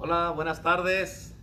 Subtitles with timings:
[0.00, 1.34] Hola, buenas tardes.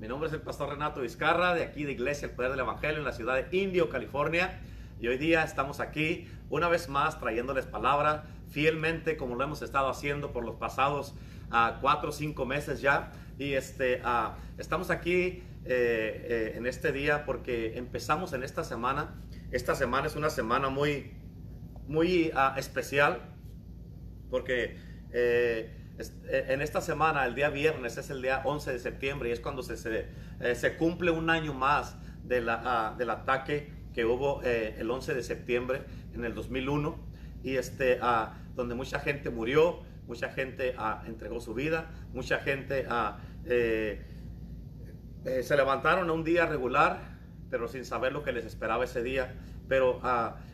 [0.00, 2.98] Mi nombre es el pastor Renato Vizcarra, de aquí de Iglesia El Poder del Evangelio,
[2.98, 4.60] en la ciudad de Indio, California.
[4.98, 9.88] Y hoy día estamos aquí una vez más trayéndoles palabra fielmente, como lo hemos estado
[9.88, 11.14] haciendo por los pasados
[11.52, 13.12] uh, cuatro o cinco meses ya.
[13.38, 19.22] Y este, uh, estamos aquí eh, eh, en este día porque empezamos en esta semana.
[19.52, 21.12] Esta semana es una semana muy,
[21.86, 23.20] muy uh, especial
[24.30, 24.80] porque
[25.12, 25.79] eh,
[26.28, 29.62] en esta semana, el día viernes, es el día 11 de septiembre y es cuando
[29.62, 30.06] se, se,
[30.40, 35.14] eh, cumple un año más de la, uh, del ataque que hubo eh, el 11
[35.14, 35.82] de septiembre
[36.14, 36.98] en el 2001
[37.42, 42.86] y este, uh, donde mucha gente murió, mucha gente uh, entregó su vida, mucha gente
[43.46, 47.00] eh, se levantaron a un día regular,
[47.50, 49.34] pero sin saber lo que les esperaba ese día.
[49.68, 50.00] Pero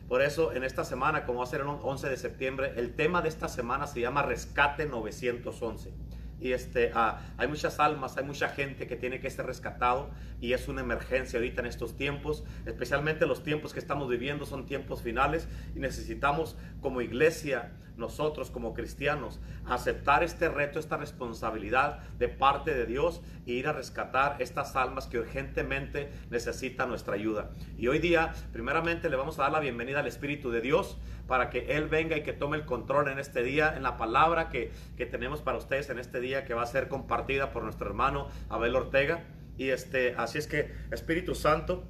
[0.09, 3.23] por eso en esta semana, como va a ser el 11 de septiembre, el tema
[3.23, 5.93] de esta semana se llama Rescate 911.
[6.39, 10.53] Y este, uh, hay muchas almas, hay mucha gente que tiene que ser rescatado y
[10.53, 15.03] es una emergencia ahorita en estos tiempos, especialmente los tiempos que estamos viviendo son tiempos
[15.03, 22.75] finales y necesitamos como iglesia, nosotros como cristianos, aceptar este reto, esta responsabilidad de parte
[22.75, 27.51] de Dios e ir a rescatar estas almas que urgentemente necesitan nuestra ayuda.
[27.77, 31.51] Y hoy día, primeramente, le vamos a dar la bienvenida al Espíritu de Dios para
[31.51, 34.73] que Él venga y que tome el control en este día, en la palabra que,
[34.97, 38.29] que tenemos para ustedes en este día, que va a ser compartida por nuestro hermano
[38.49, 39.25] Abel Ortega.
[39.59, 41.85] Y este, así es que, Espíritu Santo,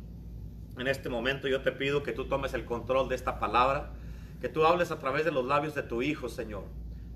[0.79, 3.93] en este momento yo te pido que tú tomes el control de esta palabra,
[4.41, 6.65] que tú hables a través de los labios de tu Hijo, Señor.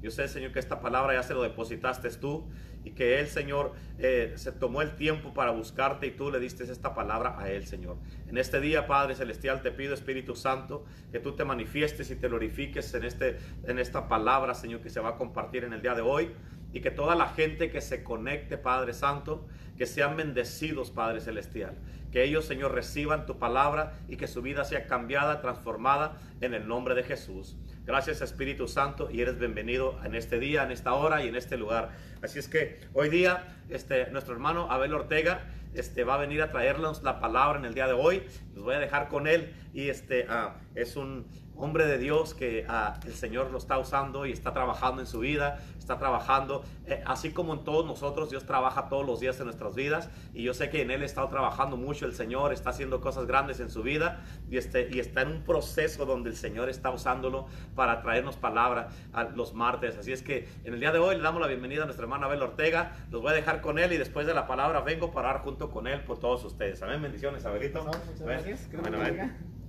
[0.03, 2.49] Yo sé, Señor, que esta palabra ya se lo depositaste tú
[2.85, 6.65] y que Él, Señor, eh, se tomó el tiempo para buscarte y tú le diste
[6.65, 7.99] esta palabra a Él, Señor.
[8.27, 12.29] En este día, Padre Celestial, te pido, Espíritu Santo, que tú te manifiestes y te
[12.29, 15.95] glorifiques en, este, en esta palabra, Señor, que se va a compartir en el día
[15.95, 16.31] de hoy
[16.73, 19.47] y que toda la gente que se conecte, Padre Santo,
[19.81, 21.75] que sean bendecidos, Padre Celestial.
[22.13, 26.69] Que ellos, Señor, reciban tu palabra y que su vida sea cambiada, transformada en el
[26.69, 27.57] nombre de Jesús.
[27.87, 31.57] Gracias Espíritu Santo y eres bienvenido en este día, en esta hora y en este
[31.57, 31.93] lugar.
[32.21, 36.51] Así es que hoy día este, nuestro hermano Abel Ortega este, va a venir a
[36.51, 38.23] traernos la palabra en el día de hoy.
[38.55, 41.25] Los voy a dejar con él y este, uh, es un
[41.61, 45.21] hombre de Dios que uh, el Señor lo está usando y está trabajando en su
[45.21, 49.47] vida, está trabajando, eh, así como en todos nosotros, Dios trabaja todos los días en
[49.47, 53.01] nuestras vidas y yo sé que en él está trabajando mucho el Señor, está haciendo
[53.01, 56.69] cosas grandes en su vida y, este, y está en un proceso donde el Señor
[56.69, 59.97] está usándolo para traernos palabra a los martes.
[59.97, 62.27] Así es que en el día de hoy le damos la bienvenida a nuestra hermana
[62.27, 65.31] Abel Ortega, los voy a dejar con él y después de la palabra vengo para
[65.31, 66.83] orar junto con él por todos ustedes.
[66.83, 67.85] Amén, bendiciones, Abelito.
[67.85, 68.69] Muchas gracias.
[68.85, 69.60] Amén.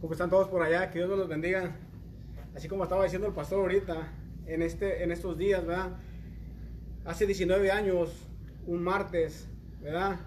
[0.00, 0.90] ¿Cómo están todos por allá?
[0.90, 1.76] Que Dios los bendiga.
[2.54, 4.12] Así como estaba diciendo el pastor ahorita,
[4.46, 5.96] en, este, en estos días, ¿verdad?
[7.04, 8.28] Hace 19 años,
[8.68, 9.48] un martes,
[9.80, 10.20] ¿verdad?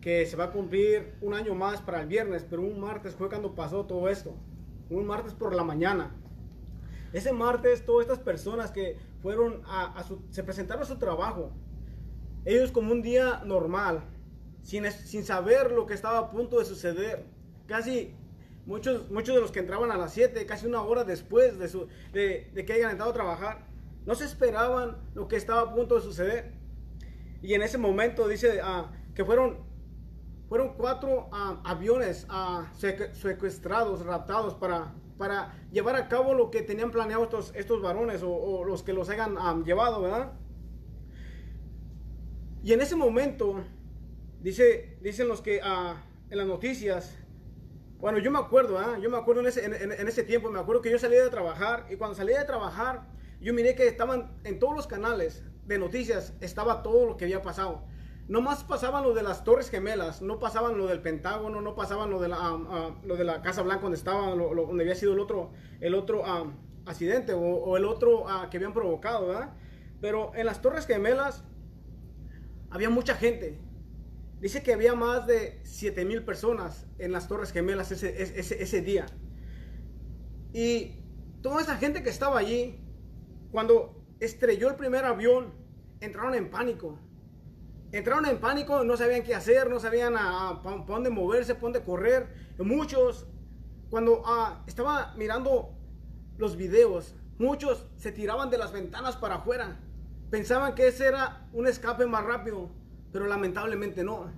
[0.00, 3.28] Que se va a cumplir un año más para el viernes, pero un martes fue
[3.28, 4.34] cuando pasó todo esto.
[4.90, 6.10] Un martes por la mañana.
[7.12, 11.52] Ese martes, todas estas personas que fueron a, a su, se presentaron a su trabajo,
[12.44, 14.02] ellos como un día normal,
[14.62, 17.24] sin, sin saber lo que estaba a punto de suceder,
[17.68, 18.16] casi
[18.66, 21.88] muchos, muchos de los que entraban a las 7, casi una hora después de, su,
[22.12, 23.66] de, que hayan entrado a trabajar,
[24.06, 26.52] no se esperaban lo que estaba a punto de suceder.
[27.42, 29.58] Y en ese momento dice ah, que fueron,
[30.48, 32.70] fueron cuatro ah, aviones ah,
[33.12, 38.30] secuestrados, raptados para, para llevar a cabo lo que tenían planeado estos, estos varones o,
[38.30, 40.32] o los que los hayan llevado, ¿verdad?
[42.64, 43.64] Y en ese momento,
[44.40, 47.18] dice, dicen los que en las noticias,
[48.02, 48.98] bueno, yo me acuerdo, ¿ah?
[49.00, 51.30] yo me acuerdo en ese, en, en- ese tiempo, me acuerdo que yo salí de
[51.30, 53.06] trabajar y cuando salí de trabajar,
[53.40, 57.40] yo miré que estaban en todos los canales de noticias, estaba todo lo que había
[57.42, 57.84] pasado.
[58.26, 62.10] No más pasaban lo de las Torres Gemelas, no pasaban lo del Pentágono, no pasaban
[62.10, 64.94] lo de la, ah, lo de la Casa Blanca donde estaba, lo- lo- donde había
[64.96, 66.24] sido el otro, el otro
[66.86, 69.50] accidente o, o el otro ah, que habían provocado, ¿verdad?
[70.00, 71.44] Pero en las Torres Gemelas
[72.70, 73.58] había mucha gente.
[74.42, 78.82] Dice que había más de 7 mil personas en las Torres Gemelas ese, ese, ese
[78.82, 79.06] día.
[80.52, 80.96] Y
[81.42, 82.80] toda esa gente que estaba allí,
[83.52, 85.54] cuando estrelló el primer avión,
[86.00, 86.98] entraron en pánico.
[87.92, 92.26] Entraron en pánico, no sabían qué hacer, no sabían a, dónde moverse, para dónde correr.
[92.58, 93.28] Muchos,
[93.90, 95.78] cuando ah, estaba mirando
[96.36, 99.78] los videos, muchos se tiraban de las ventanas para afuera.
[100.30, 102.81] Pensaban que ese era un escape más rápido,
[103.12, 104.32] pero lamentablemente no.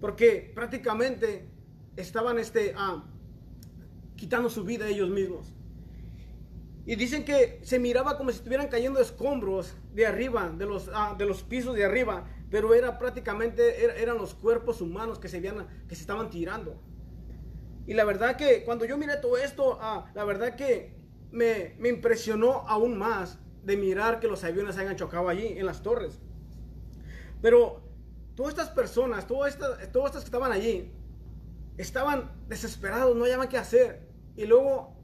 [0.00, 1.48] Porque prácticamente
[1.96, 3.04] estaban este, ah,
[4.16, 5.54] quitando su vida ellos mismos.
[6.86, 11.14] Y dicen que se miraba como si estuvieran cayendo escombros de arriba, de los, ah,
[11.16, 15.66] de los pisos de arriba, pero era prácticamente, eran los cuerpos humanos que se, habían,
[15.86, 16.80] que se estaban tirando.
[17.86, 20.94] Y la verdad que cuando yo miré todo esto, ah, la verdad que
[21.30, 25.82] me, me impresionó aún más de mirar que los aviones hayan chocado allí en las
[25.82, 26.18] torres.
[27.42, 27.89] Pero
[28.40, 30.90] todas estas personas, todas estas, todas estas que estaban allí,
[31.76, 34.08] estaban desesperados, no hallaban qué hacer.
[34.34, 34.96] Y luego,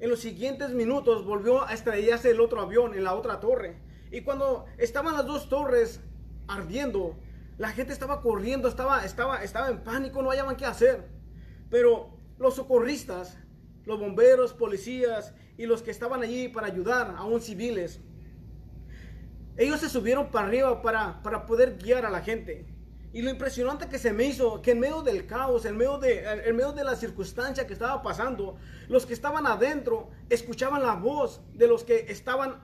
[0.00, 3.82] en los siguientes minutos, volvió a estrellarse el otro avión en la otra torre.
[4.10, 6.00] Y cuando estaban las dos torres
[6.46, 7.14] ardiendo,
[7.58, 11.10] la gente estaba corriendo, estaba, estaba, estaba en pánico, no hallaban qué hacer.
[11.68, 13.36] Pero los socorristas,
[13.84, 18.00] los bomberos, policías y los que estaban allí para ayudar a un civiles,
[19.58, 22.64] ellos se subieron para arriba para, para poder guiar a la gente.
[23.12, 26.24] Y lo impresionante que se me hizo, que en medio del caos, en medio de,
[26.24, 28.56] en medio de la circunstancia que estaba pasando,
[28.88, 32.60] los que estaban adentro escuchaban la voz de los que estaban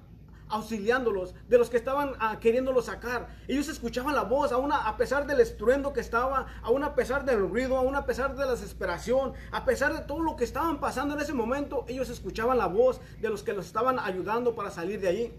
[0.51, 3.29] auxiliándolos, de los que estaban ah, queriéndolos sacar.
[3.49, 7.41] Ellos escuchaban la voz, aún a, pesar del estruendo que estaba, aún a pesar del
[7.41, 11.15] ruido, aún a pesar de la desesperación, a pesar de todo lo que estaban pasando
[11.15, 15.01] en ese momento, ellos escuchaban la voz de los que los estaban ayudando para salir
[15.01, 15.33] de allí.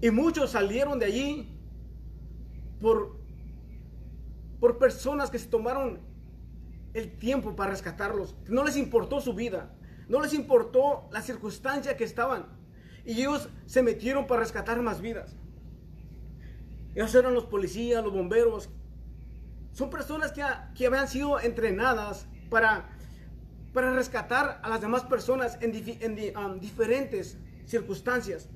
[0.00, 1.58] Y muchos salieron de allí
[2.80, 3.18] por,
[4.60, 6.00] por personas que se tomaron
[6.94, 8.34] el tiempo para rescatarlos.
[8.48, 9.74] No les importó su vida,
[10.08, 12.46] no les importó la circunstancia que estaban.
[13.04, 15.36] Y ellos se metieron para rescatar más vidas.
[16.94, 18.70] Ellos eran los policías, los bomberos.
[19.72, 20.42] Son personas que,
[20.74, 22.88] que habían sido entrenadas para,
[23.72, 25.70] para rescatar a las demás personas en,
[26.36, 28.48] um, diferentes circunstancias.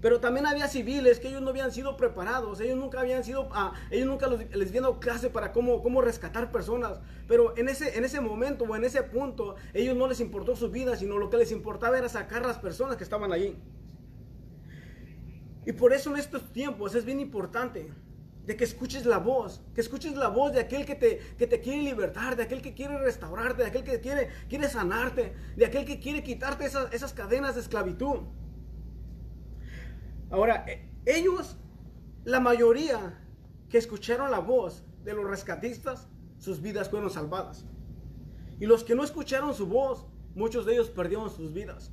[0.00, 3.72] Pero también había civiles que ellos no habían sido preparados, ellos nunca habían sido, ah,
[3.90, 7.00] ellos nunca les habían dado clase para cómo, cómo rescatar personas.
[7.26, 10.70] Pero en ese, en ese momento o en ese punto, ellos no les importó su
[10.70, 13.56] vida, sino lo que les importaba era sacar las personas que estaban allí.
[15.66, 17.92] Y por eso en estos tiempos es bien importante
[18.46, 21.60] de que escuches la voz, que escuches la voz de aquel que te, que te
[21.60, 25.84] quiere libertar, de aquel que quiere restaurarte, de aquel que quiere, quiere sanarte, de aquel
[25.84, 28.20] que quiere quitarte esas, esas cadenas de esclavitud.
[30.30, 31.56] Ahora, e, ellos,
[32.24, 33.18] la mayoría
[33.68, 36.08] que escucharon la voz de los rescatistas,
[36.38, 37.64] sus vidas fueron salvadas.
[38.60, 41.92] Y los que no escucharon su voz, muchos de ellos perdieron sus vidas.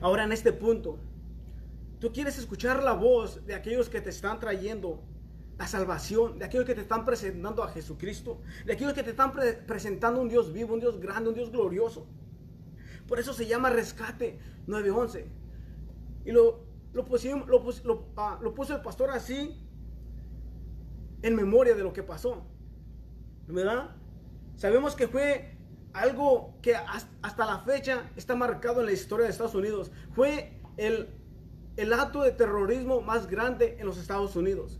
[0.00, 0.98] Ahora en este punto,
[1.98, 5.02] tú quieres escuchar la voz de aquellos que te están trayendo
[5.58, 9.32] la salvación, de aquellos que te están presentando a Jesucristo, de aquellos que te están
[9.66, 12.06] presentando un Dios vivo, un Dios grande, un Dios glorioso.
[13.06, 15.41] Por eso se llama rescate 911.
[16.24, 19.56] Y lo, lo, lo, ah, lo, puso el pastor así
[21.22, 22.46] en memoria de lo que pasó.
[23.46, 23.96] ¿Verdad?
[24.56, 25.56] Sabemos que fue
[25.92, 29.90] algo que hasta la fecha está marcado en la historia de Estados Unidos.
[30.12, 31.08] Fue el,
[31.76, 34.78] el acto de terrorismo más grande en los Estados Unidos.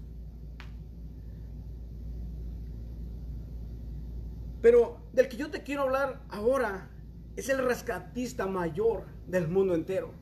[4.63, 6.89] Pero del que yo te quiero hablar ahora
[7.37, 10.22] es el rescatista mayor del mundo entero.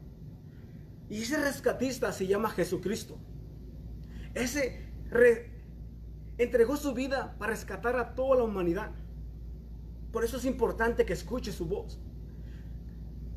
[1.11, 3.19] Y ese rescatista se llama Jesucristo.
[4.33, 4.87] Ese
[6.39, 8.93] entregó su vida para rescatar a toda la humanidad.
[10.13, 12.01] Por eso es importante que escuches su voz.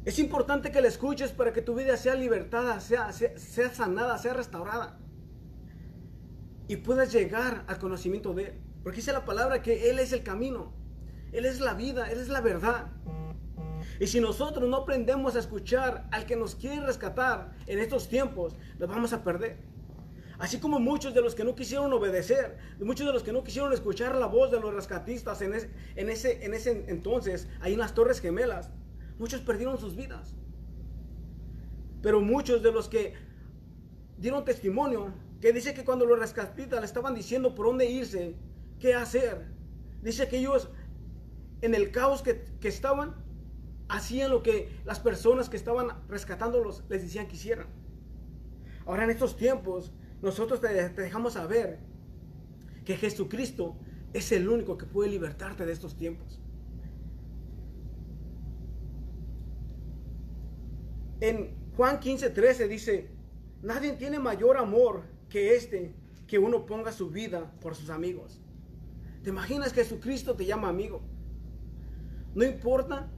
[0.06, 4.34] Es importante que la escuches para que tu vida sea libertada, sea, sea, sanada, sea
[4.34, 5.00] restaurada.
[6.68, 8.54] Y puedas llegar al conocimiento de Él.
[8.84, 10.74] Porque dice la palabra que Él es el camino.
[11.32, 12.92] Él es la vida, Él es la verdad.
[14.00, 18.56] Y si nosotros no aprendemos a escuchar al que nos quiere rescatar en estos tiempos,
[18.80, 19.58] nos vamos a perder.
[20.40, 23.72] Así como muchos de los que no quisieron obedecer, muchos de los que no quisieron
[23.72, 25.54] escuchar la voz de los rescatistas en,
[25.96, 28.72] en, ese, en ese entonces, ahí en las Torres Gemelas,
[29.20, 30.34] muchos perdieron sus vidas.
[32.02, 33.14] Pero muchos de los que
[34.18, 38.36] dieron testimonio, que dice que cuando los rescatistas le estaban diciendo por dónde irse,
[38.80, 39.48] qué hacer,
[40.02, 40.70] dice que ellos
[41.62, 43.16] en el caos que, que estaban,
[43.94, 47.68] hacían lo que las personas que estaban rescatándolos les decían que hicieran.
[48.86, 51.80] Ahora en estos tiempos nosotros te, dejamos saber
[52.86, 53.78] que Jesucristo
[54.14, 56.42] es el único que puede libertarte de estos tiempos.
[61.22, 63.12] En Juan 15, 13 dice,
[63.62, 65.94] nadie tiene mayor amor que este,
[66.28, 68.42] que uno ponga su vida por sus amigos.
[69.24, 71.02] ¿Te imaginas que Jesucristo te llama amigo?
[72.34, 73.10] No importa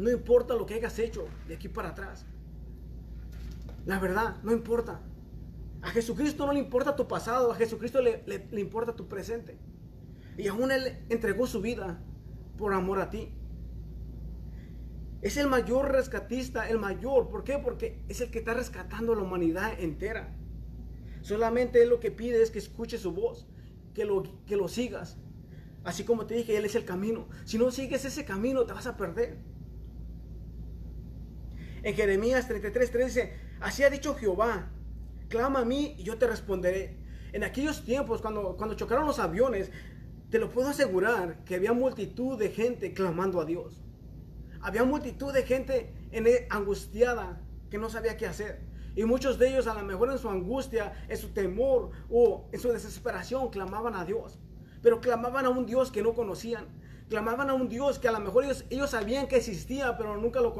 [0.00, 2.24] no importa lo que hayas hecho de aquí para atrás.
[3.84, 5.02] La verdad, no importa.
[5.82, 9.58] A Jesucristo no le importa tu pasado, a Jesucristo le, le, importa tu presente.
[10.38, 12.02] Y aún Él entregó su vida
[12.56, 13.30] por amor a ti.
[15.20, 17.28] Es el mayor rescatista, el mayor.
[17.28, 17.58] ¿Por qué?
[17.58, 20.34] Porque es el que está rescatando a la humanidad entera.
[21.20, 23.46] Solamente Él lo que pide es que escuches su voz,
[23.92, 25.18] que lo, que lo sigas.
[25.84, 27.28] Así como te dije, Él es el camino.
[27.44, 29.49] Si no sigues ese camino, te vas a perder.
[31.82, 34.70] En Jeremías 33, dice, así ha dicho Jehová,
[35.28, 36.98] clama a mí y yo te responderé.
[37.32, 39.70] En aquellos tiempos, cuando, cuando chocaron los aviones,
[40.30, 43.82] te lo puedo asegurar que había multitud de gente clamando a Dios.
[44.60, 48.60] Había multitud de gente en e, angustiada que no sabía qué hacer.
[48.94, 52.60] Y muchos de ellos a lo mejor en su angustia, en su temor o en
[52.60, 54.38] su desesperación clamaban a Dios.
[54.82, 56.66] Pero clamaban a un Dios que no conocían.
[57.10, 60.40] Clamaban a un Dios que a lo mejor ellos, ellos sabían que existía, pero nunca
[60.40, 60.54] lo,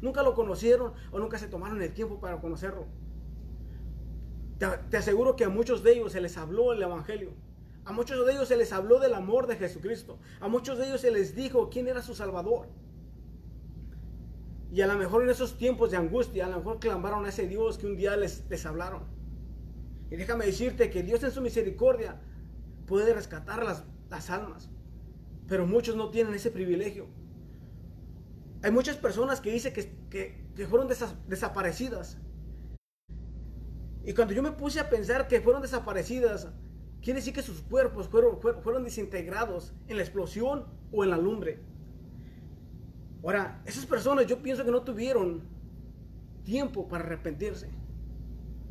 [0.00, 2.86] nunca lo conocieron o nunca se tomaron el tiempo para conocerlo.
[4.58, 7.30] Te, te aseguro que a muchos de ellos se les habló el Evangelio.
[7.84, 10.18] A muchos de ellos se les habló del amor de Jesucristo.
[10.40, 12.66] A muchos de ellos se les dijo quién era su Salvador.
[14.72, 17.46] Y a lo mejor en esos tiempos de angustia, a lo mejor clamaron a ese
[17.46, 19.04] Dios que un día les, les hablaron.
[20.10, 22.20] Y déjame decirte que Dios en su misericordia
[22.86, 24.68] puede rescatar las, las almas.
[25.52, 27.08] Pero muchos no tienen ese privilegio.
[28.62, 29.92] Hay muchas personas que dicen que,
[30.56, 30.88] que, fueron
[31.28, 32.16] desaparecidas.
[34.02, 36.48] Y cuando yo me puse a pensar que fueron desaparecidas,
[37.02, 41.60] quiere decir que sus cuerpos fueron, fueron desintegrados en la explosión o en la lumbre.
[43.22, 45.42] Ahora, esas personas yo pienso que no tuvieron
[46.44, 47.68] tiempo para arrepentirse.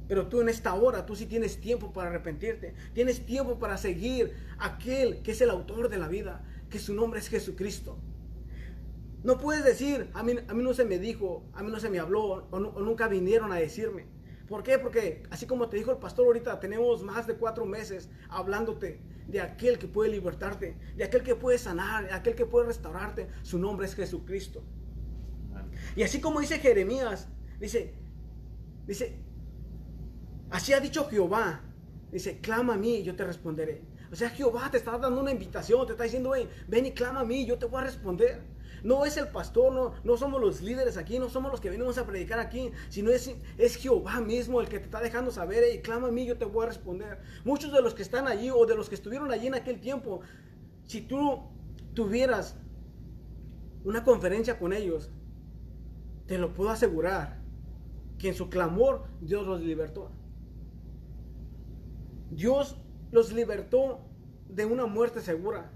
[0.07, 2.73] Pero tú en esta hora, tú sí tienes tiempo para arrepentirte.
[2.93, 7.19] Tienes tiempo para seguir aquel que es el autor de la vida, que su nombre
[7.19, 7.99] es Jesucristo.
[9.23, 11.91] No puedes decir, a mí, a mí no se me dijo, a mí no se
[11.91, 14.07] me habló, o nunca vinieron a decirme.
[14.47, 14.79] ¿Por qué?
[14.79, 19.39] Porque así como te dijo el pastor ahorita, tenemos más de cuatro meses hablándote de
[19.39, 23.27] aquel que puede libertarte, de aquel que puede sanar, de aquel que puede restaurarte.
[23.43, 24.63] Su nombre es Jesucristo.
[25.95, 27.93] Y así como dice Jeremías, dice,
[28.87, 29.19] dice,
[30.49, 31.61] así ha dicho Jehová,
[32.11, 33.90] dice, clama a mí y yo te responderé.
[34.11, 36.33] O sea, Jehová te está dando una invitación, te está diciendo,
[36.67, 38.41] ven y clama a mí, yo te voy a responder.
[38.83, 41.97] No es el pastor, no, no somos los líderes aquí, no somos los que venimos
[41.97, 45.81] a predicar aquí, sino es, es Jehová mismo el que te está dejando saber, y
[45.81, 47.19] clama a mí, yo te voy a responder.
[47.45, 50.21] Muchos de los que están allí o de los que estuvieron allí en aquel tiempo,
[50.85, 51.43] si tú
[51.93, 52.57] tuvieras
[53.83, 55.09] una conferencia con ellos,
[56.25, 57.39] te lo puedo asegurar,
[58.17, 60.11] que en su clamor Dios los libertó.
[62.29, 62.80] Dios
[63.11, 63.99] los libertó
[64.47, 65.71] de una muerte segura.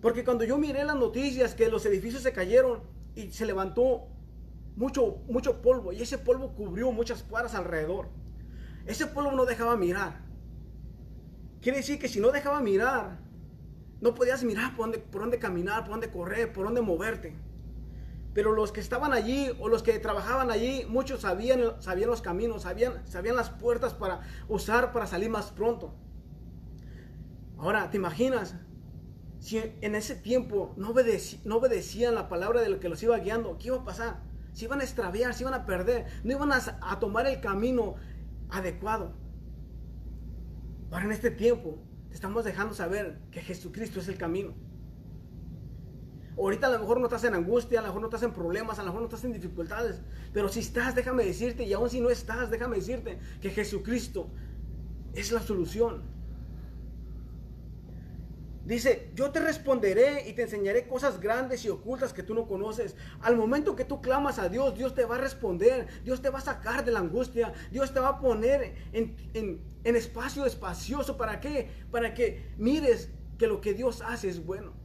[0.00, 2.80] Porque cuando yo miré las noticias que los edificios se cayeron
[3.14, 4.08] y se levantó
[4.76, 8.08] mucho, mucho polvo y ese polvo cubrió muchas cuadras alrededor.
[8.86, 10.22] Ese polvo no dejaba mirar.
[11.60, 13.18] Quiere decir que si no dejaba mirar,
[14.00, 17.36] no podías mirar por dónde, por dónde caminar, por dónde correr, por dónde moverte.
[18.32, 22.62] Pero los que estaban allí o los que trabajaban allí, muchos sabían, sabían los caminos,
[22.62, 25.94] sabían, sabían las puertas para usar para salir más pronto.
[27.58, 28.54] Ahora, ¿te imaginas
[29.40, 30.94] si en ese tiempo no,
[31.44, 34.20] no obedecían la palabra de lo que los iba guiando, ¿qué iba a pasar?
[34.52, 37.94] Se iban a extraviar, se iban a perder, no iban a, tomar el camino
[38.50, 39.14] adecuado.
[40.90, 41.78] Ahora en este tiempo
[42.10, 44.54] estamos dejando saber que Jesucristo es el camino.
[46.40, 48.78] Ahorita a lo mejor no estás en angustia, a lo mejor no estás en problemas,
[48.78, 50.00] a lo mejor no estás en dificultades.
[50.32, 54.30] Pero si estás, déjame decirte, y aún si no estás, déjame decirte que Jesucristo
[55.14, 56.02] es la solución.
[58.64, 62.96] Dice, yo te responderé y te enseñaré cosas grandes y ocultas que tú no conoces.
[63.20, 66.38] Al momento que tú clamas a Dios, Dios te va a responder, Dios te va
[66.38, 71.18] a sacar de la angustia, Dios te va a poner en, en espacio espacioso.
[71.18, 71.68] ¿Para qué?
[71.90, 74.79] Para que mires que lo que Dios hace es bueno.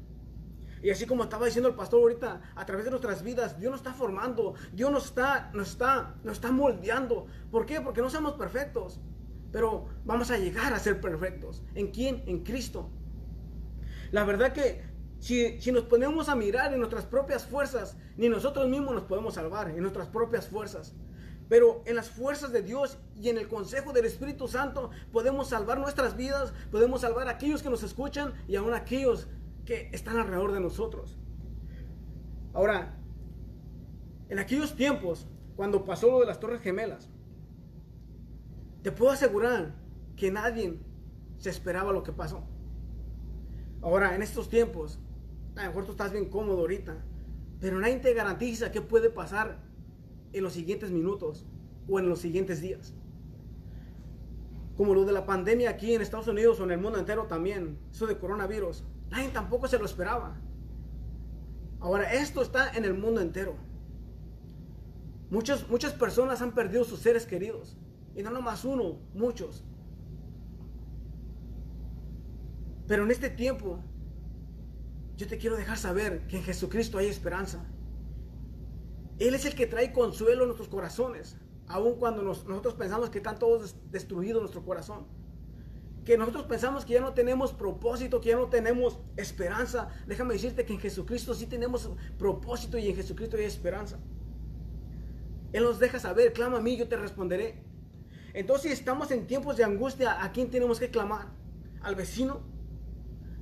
[0.86, 3.80] Y así como estaba diciendo el pastor ahorita, a través de nuestras vidas, Dios nos
[3.80, 7.26] está formando, Dios nos está, nos está, nos está moldeando.
[7.50, 7.82] ¿Por qué?
[7.82, 9.00] Porque no somos perfectos,
[9.52, 11.64] pero vamos a llegar a ser perfectos.
[11.74, 12.22] ¿En quién?
[12.28, 12.92] En Cristo.
[14.12, 14.84] La verdad que
[15.18, 19.72] si, nos ponemos a mirar en nuestras propias fuerzas, ni nosotros mismos nos podemos salvar,
[19.72, 20.94] en nuestras propias fuerzas.
[21.50, 25.80] Pero en las fuerzas de Dios y en el consejo del Espíritu Santo podemos salvar
[25.80, 29.28] nuestras vidas, podemos salvar a aquellos que nos escuchan y aún a aquellos
[29.66, 31.18] que están alrededor de nosotros.
[32.54, 32.98] Ahora,
[34.30, 37.10] en aquellos tiempos, cuando pasó lo de las Torres Gemelas,
[38.82, 39.76] te puedo asegurar
[40.16, 40.80] que nadie
[41.38, 42.44] se esperaba lo que pasó.
[43.82, 45.00] Ahora, en estos tiempos,
[45.56, 47.04] a lo mejor estás bien cómodo ahorita,
[47.60, 49.60] pero nadie te garantiza qué puede pasar
[50.34, 51.46] en los siguientes minutos
[51.88, 52.94] o en los siguientes días.
[54.76, 57.80] Como lo de la pandemia aquí en Estados Unidos o en el mundo entero también,
[57.92, 60.38] eso de coronavirus, nadie tampoco se lo esperaba.
[61.80, 63.56] Ahora, esto está en el mundo entero.
[65.30, 67.78] Muchos, muchas personas han perdido sus seres queridos.
[68.16, 69.64] Y no nomás uno, muchos.
[72.88, 73.80] Pero en este tiempo,
[75.18, 77.66] yo te quiero dejar saber que en Jesucristo hay esperanza.
[79.18, 83.40] Él es el que trae consuelo en nuestros corazones, aun cuando nosotros pensamos que están
[83.40, 85.08] todos destruidos nuestro corazón.
[86.06, 89.90] Que nosotros pensamos que ya no tenemos propósito, que ya no tenemos esperanza.
[90.06, 93.98] Déjame decirte que en Jesucristo sí tenemos propósito y en Jesucristo hay esperanza.
[95.52, 97.64] Él nos deja saber, clama a mí, yo te responderé.
[98.34, 101.28] Entonces, si estamos en tiempos de angustia, ¿a quién tenemos que clamar?
[101.82, 102.42] ¿Al vecino?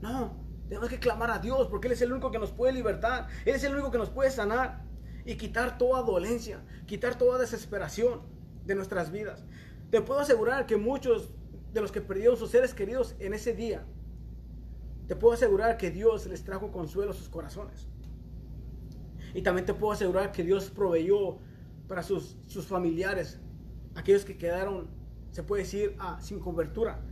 [0.02, 0.38] No,
[0.70, 3.28] tenemos que clamar a Dios porque Él es el único que nos puede libertar.
[3.46, 4.86] Él es el único que nos puede sanar
[5.26, 8.22] y quitar toda dolencia, quitar toda desesperación
[8.66, 9.44] de nuestras vidas.
[9.90, 11.32] Te puedo asegurar que muchos
[11.74, 13.86] de los que perdieron sus seres queridos en ese día,
[15.08, 17.88] te puedo asegurar que Dios les trajo consuelo a sus corazones.
[19.34, 21.40] Y también te puedo asegurar que Dios proveyó
[21.88, 23.40] para sus, sus familiares,
[23.96, 24.90] aquellos que quedaron,
[25.32, 27.04] se puede decir, ah, sin cobertura.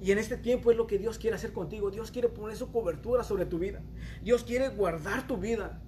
[0.00, 1.90] Y en este tiempo es lo que Dios quiere hacer contigo.
[1.90, 3.82] Dios quiere poner su cobertura sobre tu vida.
[4.22, 5.82] Dios quiere guardar tu vida.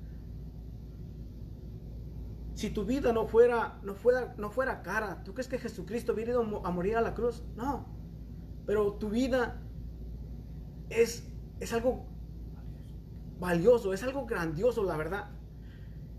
[2.54, 6.32] Si tu vida no fuera, no fuera, no fuera cara, ¿tú crees que Jesucristo hubiera
[6.32, 7.42] ido a morir a la cruz?
[7.56, 7.86] No.
[8.66, 9.62] Pero tu vida
[10.90, 11.28] es,
[11.60, 12.06] es algo
[13.38, 15.30] valioso, es algo grandioso, la verdad.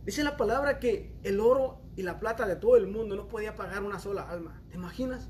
[0.06, 3.56] Dice la palabra que el oro y la plata de todo el mundo no podía
[3.56, 4.62] pagar una sola alma.
[4.70, 5.30] ¿Te imaginas?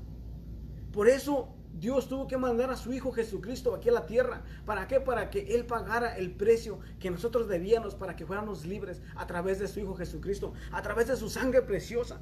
[0.92, 4.42] Por eso Dios tuvo que mandar a su Hijo Jesucristo aquí a la tierra.
[4.64, 5.00] ¿Para qué?
[5.00, 9.58] Para que Él pagara el precio que nosotros debíamos para que fuéramos libres a través
[9.58, 12.20] de su Hijo Jesucristo, a través de su sangre preciosa.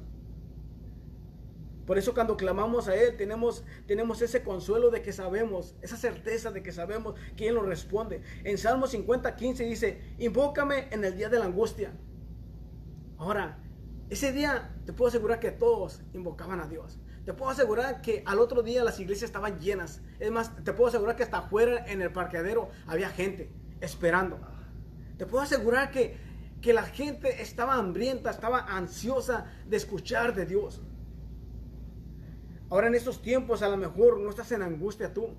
[1.85, 6.49] Por eso cuando clamamos a Él tenemos, tenemos ese consuelo de que sabemos, esa certeza
[6.49, 8.21] de que sabemos que Él nos responde.
[8.43, 11.91] En Salmo 50, 15 dice, invócame en el día de la angustia.
[13.17, 13.59] Ahora,
[14.09, 16.99] ese día te puedo asegurar que todos invocaban a Dios.
[17.25, 20.01] Te puedo asegurar que al otro día las iglesias estaban llenas.
[20.19, 24.39] Es más, te puedo asegurar que hasta afuera en el parqueadero había gente esperando.
[25.17, 26.17] Te puedo asegurar que,
[26.61, 30.81] que la gente estaba hambrienta, estaba ansiosa de escuchar de Dios.
[32.69, 35.35] Ahora en estos tiempos a lo mejor no estás en angustia tú,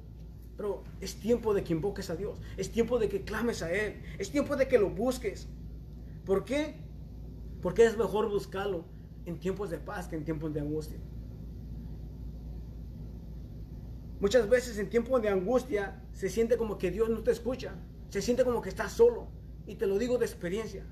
[0.57, 4.03] pero es tiempo de que invoques a Dios, es tiempo de que clames a Él,
[4.19, 5.49] es tiempo de que lo busques.
[6.25, 6.77] ¿Por qué?
[7.61, 8.85] Porque es mejor buscarlo
[9.27, 10.99] en tiempos de paz que en tiempos de angustia.
[14.25, 17.75] Muchas veces en tiempos de angustia se siente como que Dios no te escucha.
[18.09, 19.29] Se siente como que estás solo.
[19.67, 20.87] Y te lo digo de experiencia.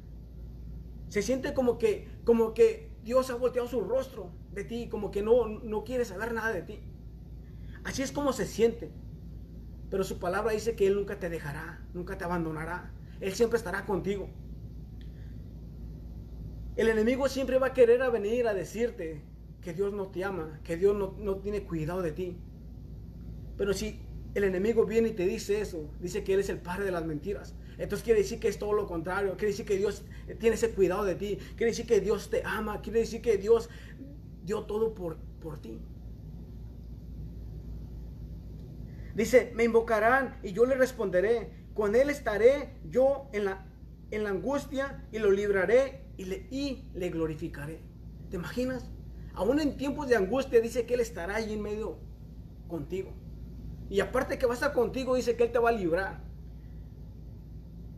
[1.08, 5.22] Se siente como que, como que Dios ha volteado su rostro de ti, como que
[5.22, 6.80] no, no quiere saber nada de ti.
[7.84, 8.92] Así es como se siente.
[9.88, 12.92] Pero su palabra dice que Él nunca te dejará, nunca te abandonará.
[13.18, 14.28] Él siempre estará contigo.
[16.76, 19.24] El enemigo siempre va a querer a venir a decirte
[19.62, 22.38] que Dios no te ama, que Dios no, no tiene cuidado de ti.
[23.62, 24.00] Pero si
[24.34, 27.06] el enemigo viene y te dice eso, dice que Él es el padre de las
[27.06, 27.54] mentiras.
[27.78, 29.36] Entonces quiere decir que es todo lo contrario.
[29.36, 30.04] Quiere decir que Dios
[30.40, 31.38] tiene ese cuidado de ti.
[31.54, 32.82] Quiere decir que Dios te ama.
[32.82, 33.70] Quiere decir que Dios
[34.44, 35.80] dio todo por, por ti.
[39.14, 41.52] Dice, me invocarán y yo le responderé.
[41.72, 43.64] Con Él estaré yo en la,
[44.10, 47.78] en la angustia y lo libraré y le, y le glorificaré.
[48.28, 48.90] ¿Te imaginas?
[49.34, 52.00] Aún en tiempos de angustia dice que Él estará allí en medio
[52.66, 53.21] contigo.
[53.92, 56.22] Y aparte que va a estar contigo, dice que Él te va a librar.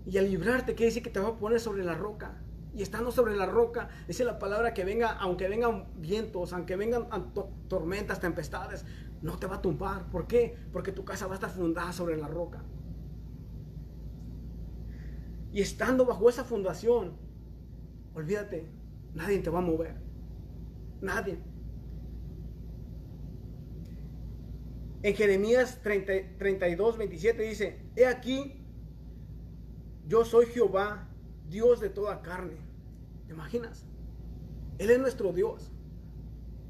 [0.05, 2.43] Y al librarte quiere decir que te va a poner sobre la roca.
[2.75, 7.07] Y estando sobre la roca, dice la palabra que venga, aunque vengan vientos, aunque vengan
[7.69, 8.85] tormentas, tempestades,
[9.23, 10.11] no te va a tumbar.
[10.11, 10.59] ¿Por qué?
[10.73, 12.65] Porque tu casa va a estar fundada sobre la roca.
[15.53, 17.17] Y estando bajo esa fundación,
[18.15, 18.69] olvídate,
[19.15, 19.95] nadie te va a mover.
[21.01, 21.39] Nadie.
[25.05, 28.55] En Jeremías 32, 27 dice, he aquí,
[30.09, 31.11] yo soy Jehová,
[31.47, 32.57] Dios de toda carne.
[33.27, 33.85] ¿Te imaginas?
[34.79, 35.71] Él es nuestro Dios.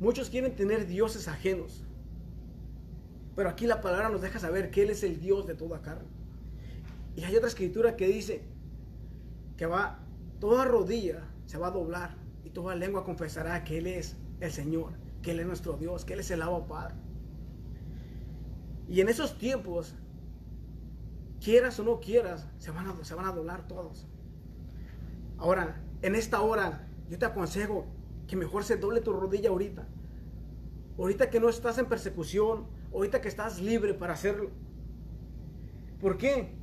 [0.00, 1.84] Muchos quieren tener dioses ajenos.
[3.36, 6.08] Pero aquí la palabra nos deja saber que Él es el Dios de toda carne.
[7.14, 8.42] Y hay otra escritura que dice
[9.56, 10.00] que va,
[10.40, 14.94] toda rodilla se va a doblar y toda lengua confesará que Él es el Señor,
[15.22, 17.03] que Él es nuestro Dios, que Él es el agua Padre.
[18.88, 19.94] Y en esos tiempos,
[21.42, 24.06] quieras o no quieras, se van a, se van a doblar todos.
[25.38, 27.86] Ahora, en esta hora, yo te aconsejo
[28.26, 29.86] que mejor se doble tu rodilla ahorita.
[30.98, 34.50] Ahorita que no estás en persecución, ahorita que estás libre para hacerlo.
[36.00, 36.54] ¿Por qué?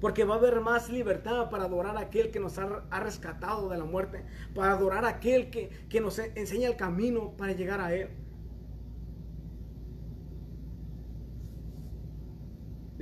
[0.00, 3.78] Porque va a haber más libertad para adorar a aquel que nos ha, rescatado de
[3.78, 4.24] la muerte.
[4.54, 8.10] Para adorar a aquel que, que nos enseña el camino para llegar a Él.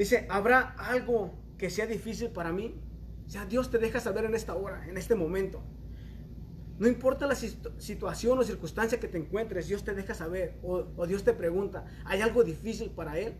[0.00, 2.74] Dice, ¿habrá algo que sea difícil para mí?
[3.26, 5.60] O sea, Dios te deja saber en esta hora, en este momento.
[6.78, 10.58] No importa la situación o circunstancia que te encuentres, Dios te deja saber.
[10.62, 13.34] O, Dios te pregunta, ¿hay algo difícil para Él?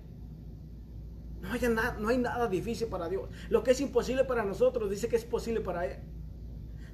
[1.41, 3.31] No, hay nada, no hay nada difícil para Dios.
[3.49, 5.97] Lo que es imposible para nosotros, dice que es posible para Él.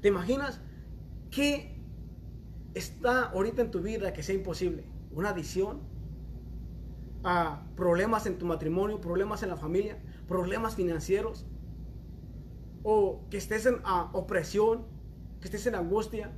[0.01, 0.61] ¿Te imaginas
[1.33, 1.77] qué
[2.75, 4.85] está ahorita en tu vida que sea imposible?
[5.11, 5.96] ¿Una adicción?
[7.29, 9.01] ¿A problemas en tu matrimonio?
[9.01, 9.99] ¿Problemas en la familia?
[10.29, 11.45] ¿Problemas financieros?
[12.85, 13.81] ¿O que estés en
[14.13, 14.87] opresión?
[15.41, 16.31] que estés en angustia.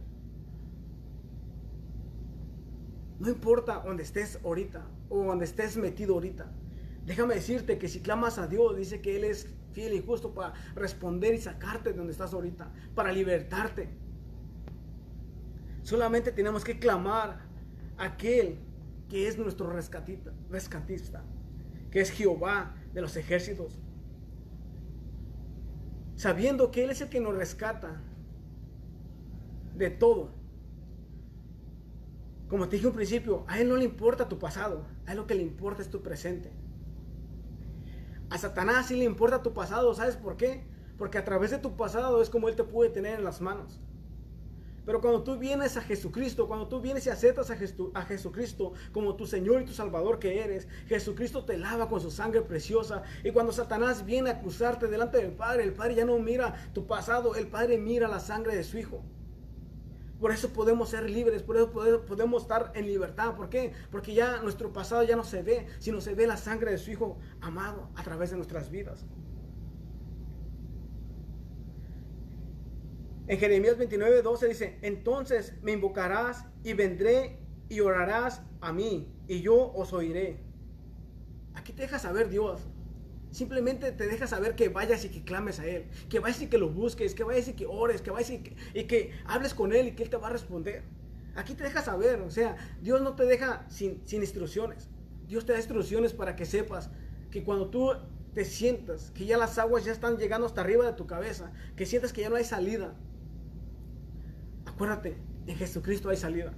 [3.19, 6.51] No importa donde estés ahorita o donde estés metido ahorita.
[7.05, 10.55] Déjame decirte que si clamas a Dios, dice que Él es fiel y justo para
[10.75, 13.91] responder y sacarte de donde estás ahorita, para libertarte.
[15.83, 17.41] Solamente tenemos que clamar
[17.99, 18.68] a aquel
[19.09, 21.25] que es nuestro rescatista, rescatista,
[21.91, 23.79] que es Jehová de los ejércitos.
[26.17, 28.03] Sabiendo que Él es el que nos rescata,
[29.79, 30.31] de todo.
[32.49, 35.27] Como te dije un principio, a Él no le importa tu pasado, a Él lo
[35.27, 36.51] que le importa es tu presente.
[38.31, 40.67] A Satanás sí le importa tu pasado, ¿sabes por qué?
[40.99, 43.81] Porque a través de tu pasado es como Él te puede tener en las manos.
[44.89, 49.27] Pero cuando tú vienes a Jesucristo, cuando tú vienes y aceptas a, Jesucristo como tu
[49.27, 53.03] Señor y tu Salvador que eres, Jesucristo te lava con su sangre preciosa.
[53.23, 56.87] Y cuando Satanás viene a acusarte delante del Padre, el Padre ya no mira tu
[56.87, 59.05] pasado, el Padre mira la sangre de su Hijo.
[60.19, 63.35] Por eso podemos ser libres, por eso podemos estar en libertad.
[63.37, 63.75] ¿Por qué?
[63.91, 66.91] Porque ya nuestro pasado ya no se ve, sino se ve la sangre de su
[66.93, 69.05] Hijo amado a través de nuestras vidas.
[73.29, 77.39] En Jeremías 29, 12 dice, entonces me invocarás y vendré
[77.69, 80.41] y orarás a mí y yo os oiré.
[81.55, 82.67] Aquí te deja saber Dios
[83.31, 86.57] Simplemente te deja saber que vayas y que clames a Él, que vayas y que
[86.57, 89.93] lo busques, que vayas y que ores, que vayas y que, hables con Él y
[89.93, 90.83] que Él te va a responder.
[91.37, 94.89] Aquí te deja saber, o sea, Dios no te deja sin, sin instrucciones.
[95.27, 96.91] Dios te da instrucciones para que sepas
[97.31, 97.93] que cuando tú
[98.35, 101.85] te sientas que ya las aguas ya están llegando hasta arriba de tu cabeza, que
[101.85, 102.95] sientas que ya no hay salida,
[104.79, 105.17] acuérdate,
[105.49, 106.55] en Jesucristo hay salida.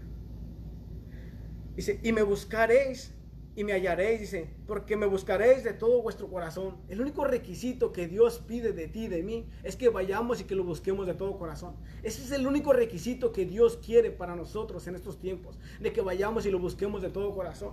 [1.74, 3.14] Dice, y me buscaréis
[3.56, 6.76] y me hallaréis, dice, porque me buscaréis de todo vuestro corazón.
[6.88, 10.54] El único requisito que Dios pide de ti, de mí, es que vayamos y que
[10.54, 11.76] lo busquemos de todo corazón.
[12.02, 16.02] Ese es el único requisito que Dios quiere para nosotros en estos tiempos, de que
[16.02, 17.72] vayamos y lo busquemos de todo corazón.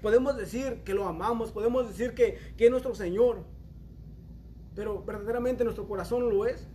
[0.00, 3.42] Podemos decir que lo amamos, podemos decir que, que es nuestro Señor,
[4.76, 6.68] pero verdaderamente nuestro corazón lo es.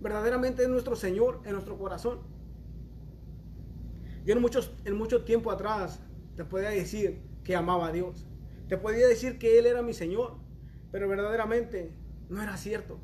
[0.00, 2.29] Verdaderamente es nuestro Señor en nuestro corazón.
[4.24, 6.00] Yo en, muchos, en mucho tiempo atrás
[6.36, 8.26] te podía decir, que amaba a Dios.
[8.68, 10.36] Te podía decir que Él era mi Señor,
[10.92, 11.92] pero verdaderamente
[12.28, 12.98] no era cierto.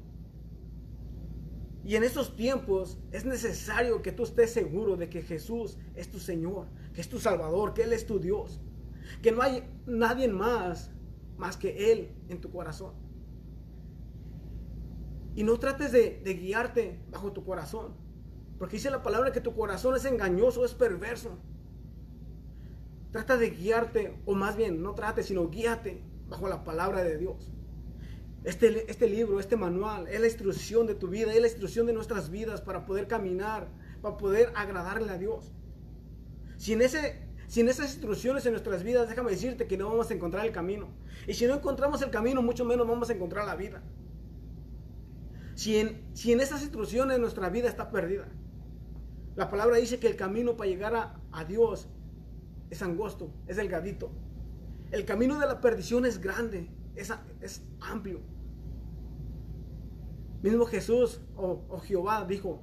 [1.84, 6.18] Y en estos tiempos es necesario que tú estés seguro de que Jesús es tu
[6.18, 8.60] Señor, que es tu Salvador, que Él es tu Dios,
[9.22, 10.90] que no hay nadie más
[11.36, 12.94] más que Él en tu corazón.
[15.34, 17.94] Y no trates de, de guiarte bajo tu corazón,
[18.58, 21.38] porque dice la palabra que tu corazón es engañoso, es perverso.
[23.12, 27.52] Trata de guiarte, o más bien, no trate, sino guíate bajo la palabra de Dios.
[28.44, 31.92] Este, este libro, este manual, es la instrucción de tu vida, es la instrucción de
[31.92, 33.68] nuestras vidas para poder caminar,
[34.00, 35.52] para poder agradarle a Dios.
[36.56, 40.46] Sin, ese, sin esas instrucciones en nuestras vidas, déjame decirte que no vamos a encontrar
[40.46, 40.88] el camino.
[41.26, 43.82] Y si no encontramos el camino, mucho menos vamos a encontrar la vida.
[45.54, 48.28] Si en, si en esas instrucciones nuestra vida está perdida.
[49.36, 51.88] La palabra dice que el camino para llegar a, Dios
[52.70, 54.10] es angosto, es delgadito.
[54.90, 58.20] El camino de la perdición es grande, es, es amplio.
[60.42, 62.62] Mismo Jesús o, Jehová dijo,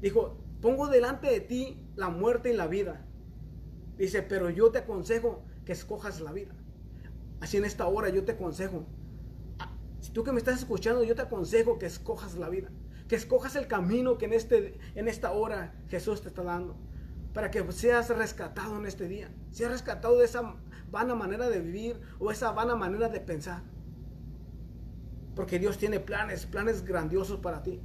[0.00, 3.06] dijo, pongo delante de ti la muerte y la vida.
[3.98, 6.54] Dice, pero yo te aconsejo que escojas la vida.
[7.40, 8.86] Así en esta hora yo te aconsejo.
[9.58, 12.70] Ah, si tú que me estás escuchando, yo te aconsejo que escojas la vida.
[13.08, 16.76] Que escojas el camino que en, este, en esta hora Jesús te está dando
[17.32, 19.30] para que seas rescatado en este día.
[19.50, 20.56] Seas rescatado de esa
[20.90, 23.62] vana manera de vivir o esa vana manera de pensar.
[25.36, 27.80] Porque Dios tiene planes, planes grandiosos para ti.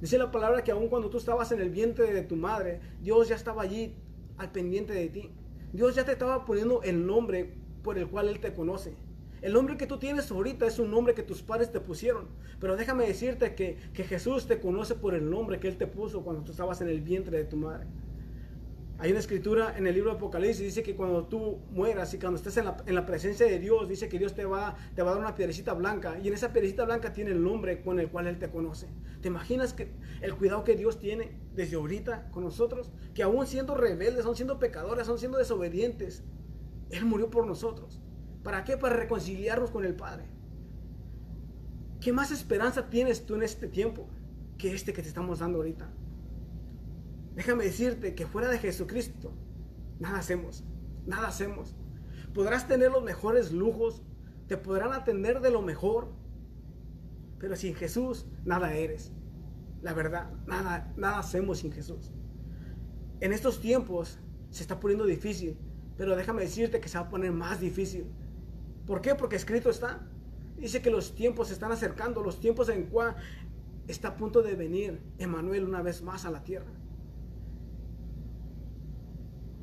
[0.00, 3.28] Dice la palabra que aun cuando tú estabas en el vientre de tu madre, Dios
[3.28, 3.96] ya estaba allí
[4.36, 5.32] al pendiente de ti.
[5.72, 8.94] Dios ya te estaba poniendo el nombre por el cual Él te conoce.
[9.42, 12.28] El nombre que tú tienes ahorita es un nombre que tus padres te pusieron.
[12.58, 16.22] Pero déjame decirte que, que Jesús te conoce por el nombre que Él te puso
[16.22, 17.86] cuando tú estabas en el vientre de tu madre.
[18.98, 22.38] Hay una escritura en el libro de Apocalipsis, dice que cuando tú mueras y cuando
[22.38, 25.22] estés en la, presencia de Dios, dice que Dios te va, te va a dar
[25.22, 26.18] una piedrecita blanca.
[26.18, 28.88] Y en esa piedrecita blanca tiene el nombre con el cual Él te conoce.
[29.20, 29.90] ¿Te imaginas que
[30.22, 32.90] el cuidado que Dios tiene desde ahorita con nosotros?
[33.14, 36.24] Que aún siendo rebeldes, aún siendo pecadores, aún siendo desobedientes,
[36.88, 38.00] Él murió por nosotros.
[38.46, 38.76] ¿Para qué?
[38.76, 40.24] Para reconciliarnos con el Padre.
[42.00, 44.08] ¿Qué más esperanza tienes tú en este tiempo
[44.56, 45.92] que este que te estamos dando ahorita?
[47.34, 49.32] Déjame decirte que fuera de Jesucristo,
[49.98, 50.62] nada hacemos,
[51.06, 51.74] nada hacemos.
[52.34, 54.04] Podrás tener los mejores lujos,
[54.46, 56.12] te podrán atender de lo mejor,
[57.40, 59.10] pero sin Jesús nada eres.
[59.82, 62.12] La verdad, nada, nada hacemos sin Jesús.
[63.18, 65.58] En estos tiempos se está poniendo difícil,
[65.96, 68.06] pero déjame decirte que se va a poner más difícil.
[68.86, 69.14] ¿Por qué?
[69.14, 70.00] Porque escrito está.
[70.56, 73.16] Dice que los tiempos se están acercando, los tiempos en cual
[73.88, 76.70] está a punto de venir Emanuel una vez más a la tierra.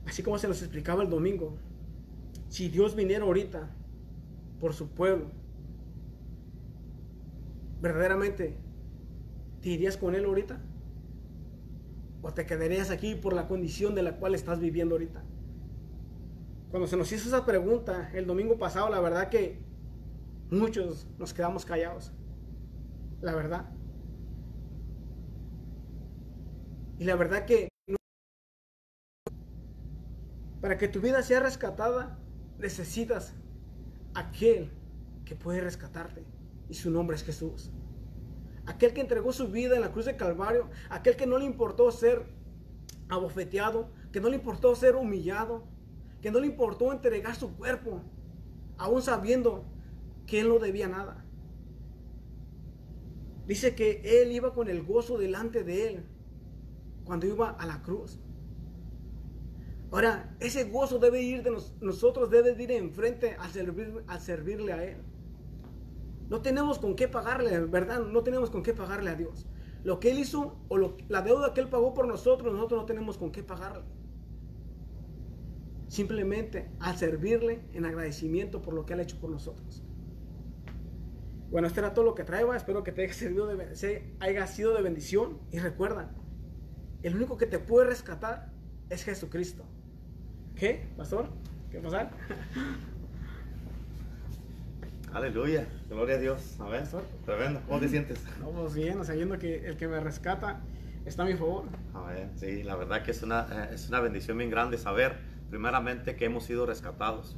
[0.05, 1.57] Así como se nos explicaba el domingo,
[2.49, 3.69] si Dios viniera ahorita
[4.59, 5.31] por su pueblo,
[7.81, 8.57] verdaderamente,
[9.61, 10.61] ¿te irías con Él ahorita?
[12.21, 15.22] ¿O te quedarías aquí por la condición de la cual estás viviendo ahorita?
[16.73, 19.59] Cuando se nos hizo esa pregunta el domingo pasado, la verdad que
[20.49, 22.11] muchos nos quedamos callados.
[23.21, 23.69] La verdad.
[26.97, 27.67] Y la verdad que
[30.61, 32.17] para que tu vida sea rescatada,
[32.57, 33.35] necesitas
[34.15, 34.71] aquel
[35.25, 36.25] que puede rescatarte.
[36.69, 37.69] Y su nombre es Jesús.
[38.65, 40.71] Aquel que entregó su vida en la cruz de Calvario.
[40.89, 42.25] Aquel que no le importó ser
[43.09, 43.91] abofeteado.
[44.11, 45.71] Que no le importó ser humillado.
[46.23, 48.01] Que no le importó entregar su cuerpo.
[48.77, 49.65] Aún sabiendo
[50.25, 51.23] que él no debía nada.
[53.45, 56.05] Dice que él iba con el gozo delante de él.
[57.03, 58.17] Cuando iba a la cruz.
[59.91, 64.83] Ahora, ese gozo debe ir de nosotros, debe ir enfrente a, servir, a servirle a
[64.83, 64.97] Él.
[66.29, 67.99] No tenemos con qué pagarle, ¿verdad?
[67.99, 69.45] No tenemos con qué pagarle a Dios.
[69.83, 73.19] Lo que Él hizo o la deuda que Él pagó por nosotros, nosotros no tenemos
[73.19, 73.83] con qué pagarle.
[75.93, 79.83] Simplemente al servirle en agradecimiento por lo que Él ha hecho por nosotros.
[81.51, 82.47] Bueno, esto era todo lo que traía.
[82.55, 85.37] Espero que te haya, servido de, haya sido de bendición.
[85.51, 86.09] Y recuerda,
[87.03, 88.51] el único que te puede rescatar
[88.89, 89.65] es Jesucristo.
[90.55, 91.27] ¿Qué, pastor?
[91.69, 92.09] ¿Qué pasa?
[95.13, 96.59] Aleluya, gloria a Dios.
[96.59, 96.87] A ver,
[97.23, 97.61] tremendo.
[97.67, 98.17] ¿Cómo te sientes?
[98.39, 100.59] Vamos bien, sabiendo que el que me rescata
[101.05, 101.65] está a mi favor.
[101.93, 105.31] A ver, sí, la verdad que es una, eh, es una bendición bien grande saber,
[105.53, 107.37] primeramente, que hemos sido rescatados.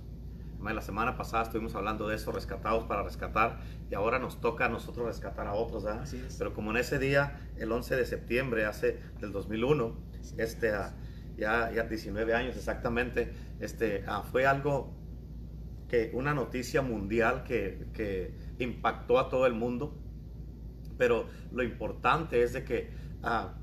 [0.64, 3.60] La semana pasada estuvimos hablando de eso, rescatados para rescatar,
[3.92, 5.84] y ahora nos toca a nosotros rescatar a otros.
[5.84, 6.38] Así es.
[6.38, 9.98] Pero como en ese día, el 11 de septiembre, hace del 2001,
[10.38, 10.72] este,
[11.36, 14.96] ya, ya 19 años exactamente, este, ah, fue algo
[15.90, 20.02] que, una noticia mundial que, que, impactó a todo el mundo.
[20.98, 22.92] Pero lo importante es de que
[23.24, 23.56] ah,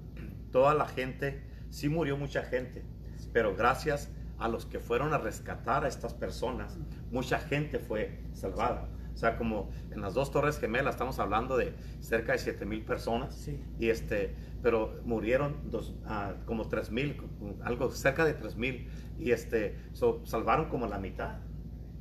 [0.51, 2.85] toda la gente, sí murió mucha gente,
[3.33, 4.11] pero gracias
[4.43, 6.77] a los que fueron a rescatar a estas personas,
[7.11, 8.89] mucha gente fue salvada.
[9.15, 12.85] O sea, como en las dos Torres Gemelas estamos hablando de cerca de 7 mil
[12.85, 13.49] personas.
[13.79, 17.17] Y este, pero murieron dos, uh, como 3 mil,
[17.63, 18.89] algo cerca de 3 mil.
[19.19, 19.77] Y este,
[20.25, 21.39] salvaron como la mitad.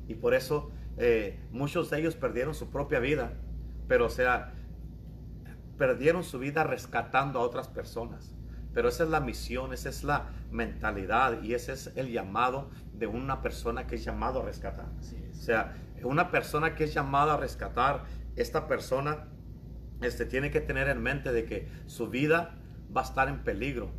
[0.08, 3.34] Y por eso eh, muchos de ellos perdieron su propia vida.
[3.86, 4.54] Pero o sea,
[5.78, 8.34] perdieron su vida rescatando a otras personas.
[8.74, 13.06] Pero esa es la misión, esa es la mentalidad y ese es el llamado de
[13.06, 14.86] una persona que es llamado a rescatar.
[15.30, 18.04] O sea, una persona que es llamada a rescatar,
[18.36, 19.28] esta persona
[20.00, 22.58] este, tiene que tener en mente de que su vida
[22.94, 23.90] va a estar en peligro,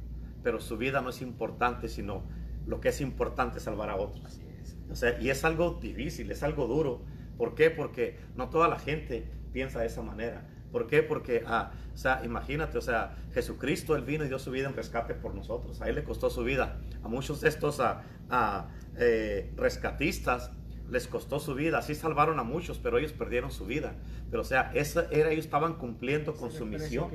[0.44, 2.24] pero su vida no es importante, sino
[2.66, 4.42] lo que es importante es salvar a otros.
[4.90, 7.04] O sea, y es algo difícil, es algo duro.
[7.38, 7.70] ¿Por qué?
[7.72, 10.48] Porque no toda la gente piensa de esa manera.
[10.74, 11.04] ¿Por qué?
[11.04, 14.76] Porque, ah, o sea, imagínate, o sea, Jesucristo, Él vino y dio su vida en
[14.76, 15.80] rescate por nosotros.
[15.84, 16.80] A Él le costó su vida.
[17.04, 20.52] A muchos de estos a, ah, ah, eh, rescatistas
[20.90, 21.78] les costó su vida.
[21.78, 23.94] Así salvaron a muchos, pero ellos perdieron su vida.
[24.32, 27.12] Pero o sea, esa era, ellos estaban cumpliendo con su misión.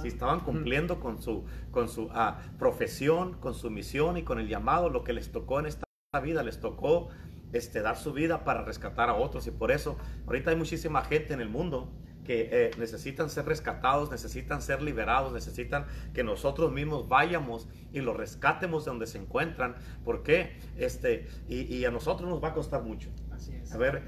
[0.00, 2.08] Si estaban cumpliendo con su, con su
[2.56, 5.84] profesión, con su misión y con el llamado, lo que les tocó en esta
[6.22, 7.08] vida, les tocó
[7.52, 9.44] este, dar su vida para rescatar a otros.
[9.48, 11.90] Y por eso, ahorita hay muchísima gente en el mundo
[12.24, 18.16] que eh, necesitan ser rescatados, necesitan ser liberados, necesitan que nosotros mismos vayamos y los
[18.16, 19.74] rescatemos de donde se encuentran.
[20.04, 20.56] ¿Por qué?
[20.76, 23.10] Este, y, a nosotros nos va a costar mucho.
[23.30, 23.72] Así es.
[23.72, 24.02] A ver,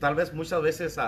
[0.00, 0.98] tal vez muchas veces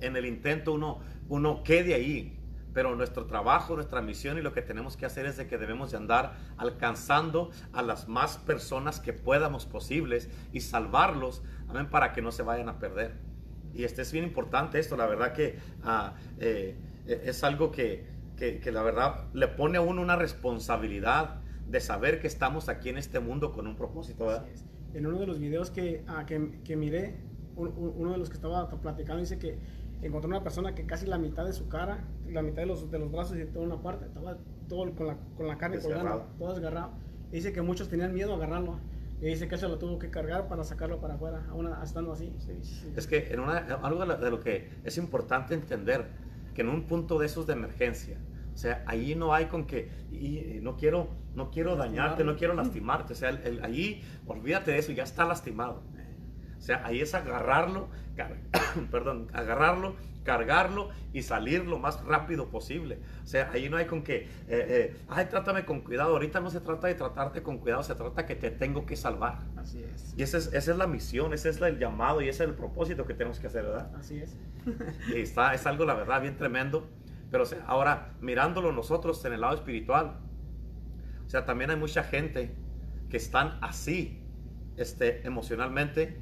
[0.00, 2.36] en el intento uno, uno quede ahí,
[2.72, 5.90] pero nuestro trabajo, nuestra misión y lo que tenemos que hacer es de que debemos
[5.90, 12.22] de andar alcanzando a las más personas que podamos posibles y salvarlos, amén, para que
[12.22, 13.29] no se vayan a perder.
[13.74, 18.04] Y este es bien importante esto, la verdad que ah, eh, es algo que,
[18.36, 22.98] que, la verdad le pone a uno una responsabilidad de saber que estamos aquí en
[22.98, 24.44] este mundo con un propósito.
[24.92, 27.14] En uno de los videos que, ah, que, que miré,
[27.56, 29.58] uno de los que estaba platicando dice que
[30.02, 32.98] encontró una persona que casi la mitad de su cara, la mitad de los, de
[32.98, 36.54] los brazos y toda una parte, estaba todo con la, con la carne colgando, todo
[36.54, 36.92] desgarrado.
[37.30, 38.78] dice que muchos tenían miedo a agarrarlo.
[39.20, 42.32] Y dice que se lo tuvo que cargar para sacarlo para afuera, aún estando así.
[42.96, 46.06] Es que en una, algo de lo que es importante entender,
[46.54, 48.18] que en un punto de esos de emergencia,
[48.54, 52.54] o sea, ahí no hay con que, y, no quiero, no quiero dañarte, no quiero
[52.54, 55.82] lastimarte, o sea, el, ahí, olvídate de eso, ya está lastimado.
[56.60, 57.88] O sea, ahí es agarrarlo,
[58.90, 62.98] perdón, agarrarlo, cargarlo y salir lo más rápido posible.
[63.24, 66.12] O sea, ahí no hay con que, eh, eh, ay, trátame con cuidado.
[66.12, 69.38] Ahorita no se trata de tratarte con cuidado, se trata que te tengo que salvar.
[69.56, 70.12] Así es.
[70.18, 72.54] Y esa es, esa es la misión, ese es el llamado y ese es el
[72.54, 73.90] propósito que tenemos que hacer, ¿verdad?
[73.96, 74.36] Así es.
[75.14, 76.90] y está, es algo, la verdad, bien tremendo.
[77.30, 80.18] Pero ahora, mirándolo nosotros en el lado espiritual,
[81.24, 82.54] o sea, también hay mucha gente
[83.08, 84.22] que están así,
[84.76, 86.20] este, emocionalmente,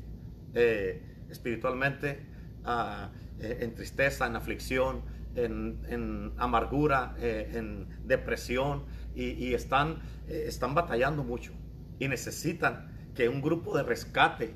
[0.59, 2.21] eh, espiritualmente,
[2.65, 5.03] ah, eh, en tristeza, en aflicción,
[5.37, 11.53] en, amargura, eh, en depresión y, están, están batallando mucho
[12.01, 14.55] y necesitan que un grupo de rescate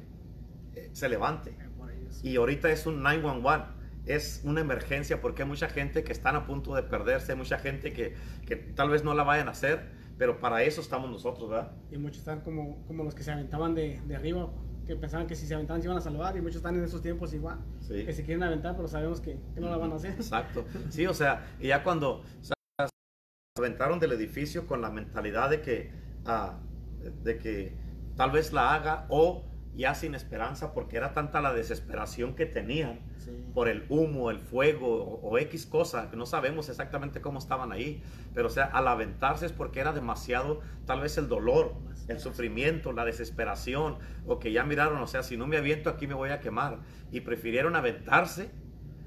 [0.93, 1.55] se levante.
[2.25, 6.45] Y ahorita es un 911 es una emergencia porque hay mucha gente que están a
[6.47, 8.15] punto de perderse, mucha gente que,
[8.47, 11.71] que, tal vez no la vayan a hacer, pero para eso estamos nosotros, ¿verdad?
[11.93, 14.51] Y muchos están como, como los que se aventaban de, de arriba
[14.87, 17.03] que pensaban que si se aventaban se iban a salvar y muchos están en esos
[17.03, 20.13] tiempos igual, que se quieren aventar, pero sabemos que, no la van a hacer.
[20.13, 20.65] Exacto.
[20.91, 22.53] Sí, o sea, y ya cuando se
[23.57, 25.93] aventaron del edificio con la mentalidad de que,
[26.27, 26.59] ah,
[27.23, 27.77] de que
[28.17, 33.01] tal vez la haga o ya sin esperanza porque era tanta la desesperación que tenían
[33.55, 38.03] por el humo, el fuego o, X cosa, que no sabemos exactamente cómo estaban ahí,
[38.35, 41.75] pero o sea, al aventarse es porque era demasiado, tal vez el dolor,
[42.09, 46.07] el sufrimiento, la desesperación, o que ya miraron, o sea, si no me aviento aquí
[46.07, 46.81] me voy a quemar,
[47.11, 48.51] y prefirieron aventarse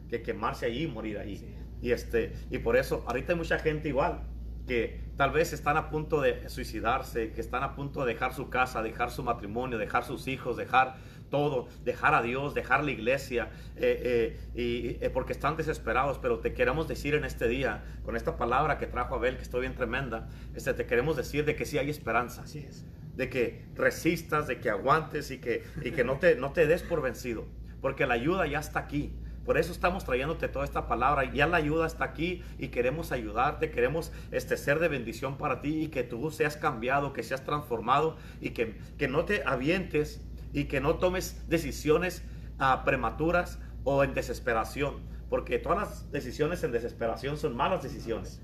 [0.09, 1.55] que quemarse allí y morir ahí.
[1.81, 4.23] Y, este, y por eso, ahorita hay mucha gente igual,
[4.67, 8.49] que tal vez están a punto de suicidarse, que están a punto de dejar su
[8.49, 10.97] casa, dejar su matrimonio, dejar sus hijos, dejar
[11.29, 16.19] todo, dejar a Dios, dejar la iglesia, eh, eh, y, eh, porque están desesperados.
[16.19, 19.61] Pero te queremos decir en este día, con esta palabra que trajo Abel, que estoy
[19.61, 22.43] bien tremenda, este, te queremos decir de que sí hay esperanza.
[22.43, 22.85] Así es.
[23.15, 26.83] De que resistas, de que aguantes y que, y que no, te, no te des
[26.83, 27.45] por vencido,
[27.81, 29.13] porque la ayuda ya está aquí.
[29.45, 31.31] Por eso estamos trayéndote toda esta palabra.
[31.31, 35.83] Ya la ayuda está aquí y queremos ayudarte, queremos este, ser de bendición para ti
[35.83, 40.65] y que tú seas cambiado, que seas transformado y que, que no te avientes y
[40.65, 42.23] que no tomes decisiones
[42.57, 48.41] ah, prematuras o en desesperación, porque todas las decisiones en desesperación son malas decisiones,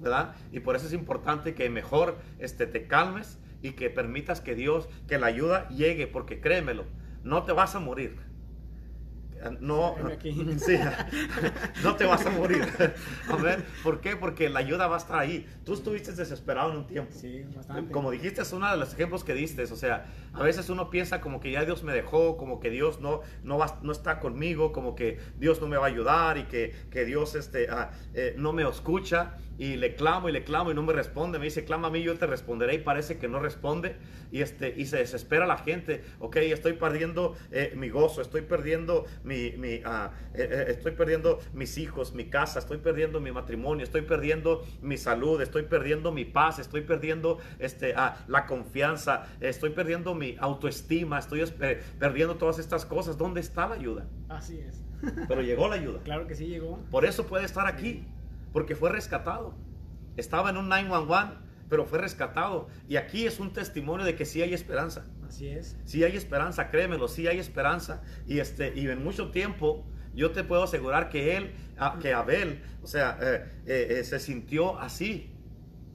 [0.00, 0.34] ¿verdad?
[0.50, 4.88] Y por eso es importante que mejor este, te calmes y que permitas que Dios,
[5.06, 6.86] que la ayuda llegue, porque créemelo,
[7.22, 8.16] no te vas a morir
[9.60, 9.96] no,
[11.82, 12.66] no te vas a morir.
[13.28, 14.16] A ver, ¿por qué?
[14.16, 15.46] Porque la ayuda va a estar ahí.
[15.64, 17.12] Tú estuviste desesperado en un tiempo.
[17.14, 17.92] Sí, bastante.
[17.92, 19.62] Como dijiste, es uno de los ejemplos que diste.
[19.62, 23.00] O sea, a veces uno piensa como que ya Dios me dejó, como que Dios
[23.00, 26.44] no, no, va, no está conmigo, como que Dios no me va a ayudar y
[26.44, 30.70] que, que Dios este, ah, eh, no me escucha y le clamo y le clamo
[30.70, 31.38] y no me responde.
[31.38, 33.96] Me dice, clama a mí, yo te responderé y parece que no responde
[34.32, 36.02] y, este, y se desespera la gente.
[36.18, 41.38] Ok, estoy perdiendo eh, mi gozo, estoy perdiendo, mi, mi ah, eh, eh, estoy perdiendo
[41.52, 46.24] mis hijos, mi casa, estoy perdiendo mi matrimonio, estoy perdiendo mi salud, estoy perdiendo mi
[46.24, 51.44] paz, estoy perdiendo este, ah, la confianza, estoy perdiendo mi autoestima, estoy
[51.98, 53.16] perdiendo todas estas cosas.
[53.16, 54.06] ¿Dónde está la ayuda?
[54.28, 54.82] Así es.
[55.28, 56.00] Pero llegó la ayuda.
[56.02, 56.80] Claro que sí llegó.
[56.90, 58.04] Por eso puede estar aquí
[58.52, 59.54] porque fue rescatado.
[60.16, 61.36] Estaba en un 911,
[61.68, 62.66] pero fue rescatado.
[62.88, 65.06] Y aquí es un testimonio de que sí hay esperanza.
[65.30, 65.76] Así es.
[65.84, 68.02] Sí hay esperanza, créemelo, sí hay esperanza.
[68.26, 71.52] Y, este, y en mucho tiempo yo te puedo asegurar que él,
[72.02, 75.30] que Abel, o sea, eh, eh, eh, se sintió así.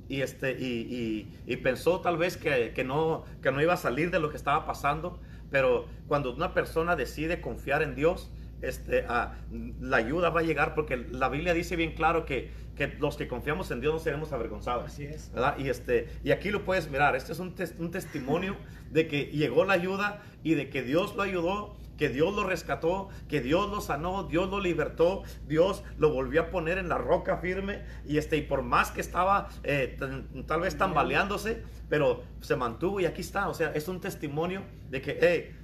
[0.08, 4.10] Y, este, y, y, pensó tal vez que, que, no, que no iba a salir
[4.10, 5.20] de lo que estaba pasando.
[5.52, 8.32] Pero cuando una persona decide confiar en Dios,
[8.68, 9.36] este, ah,
[9.80, 13.28] la ayuda va a llegar porque la Biblia dice bien claro que, que los que
[13.28, 14.86] confiamos en Dios no seremos avergonzados.
[14.86, 15.32] Así es.
[15.34, 15.58] ¿verdad?
[15.58, 18.56] Y, este, y aquí lo puedes mirar, este es un, tes- un testimonio
[18.92, 23.08] de que llegó la ayuda y de que Dios lo ayudó, que Dios lo rescató,
[23.30, 27.38] que Dios lo sanó, Dios lo libertó, Dios lo volvió a poner en la roca
[27.38, 29.98] firme y, este, y por más que estaba eh,
[30.46, 35.02] tal vez tambaleándose, pero se mantuvo y aquí está, o sea, es un testimonio de
[35.02, 35.56] que, hey,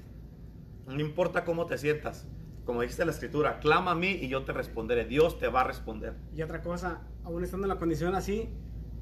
[0.87, 2.25] no importa cómo te sientas,
[2.71, 5.63] como dice la escritura, clama a mí y yo te responderé, Dios te va a
[5.65, 6.13] responder.
[6.33, 8.47] Y otra cosa, aún estando en la condición así,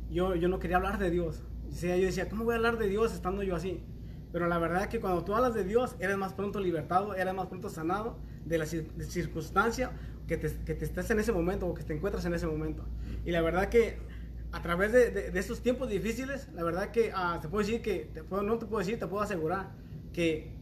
[0.10, 1.44] yo, yo no quería hablar de Dios.
[1.70, 3.84] O sea, yo decía, ¿cómo voy a hablar de Dios estando yo así?
[4.32, 7.32] Pero la verdad es que cuando tú hablas de Dios, eres más pronto libertado, eres
[7.32, 9.92] más pronto sanado de la circunstancia
[10.26, 12.88] que te, que te estés en ese momento o que te encuentras en ese momento.
[13.24, 14.00] Y la verdad que
[14.52, 17.84] a través de, de, de estos tiempos difíciles, la verdad que ah, te puedo decir
[17.84, 19.74] que, te puedo, no te puedo decir, te puedo asegurar
[20.12, 20.56] que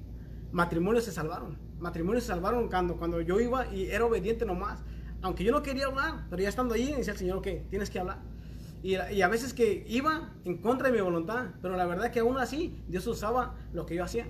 [0.52, 1.67] matrimonios se salvaron.
[1.80, 4.84] Matrimonios se salvaron cuando, cuando yo iba y era obediente nomás.
[5.22, 8.00] Aunque yo no quería hablar, pero ya estando allí, decía el Señor, ok, tienes que
[8.00, 8.20] hablar.
[8.84, 12.20] Y, y a veces que iba en contra de mi voluntad, pero la verdad que
[12.20, 14.28] aún así Dios usaba lo que yo hacía.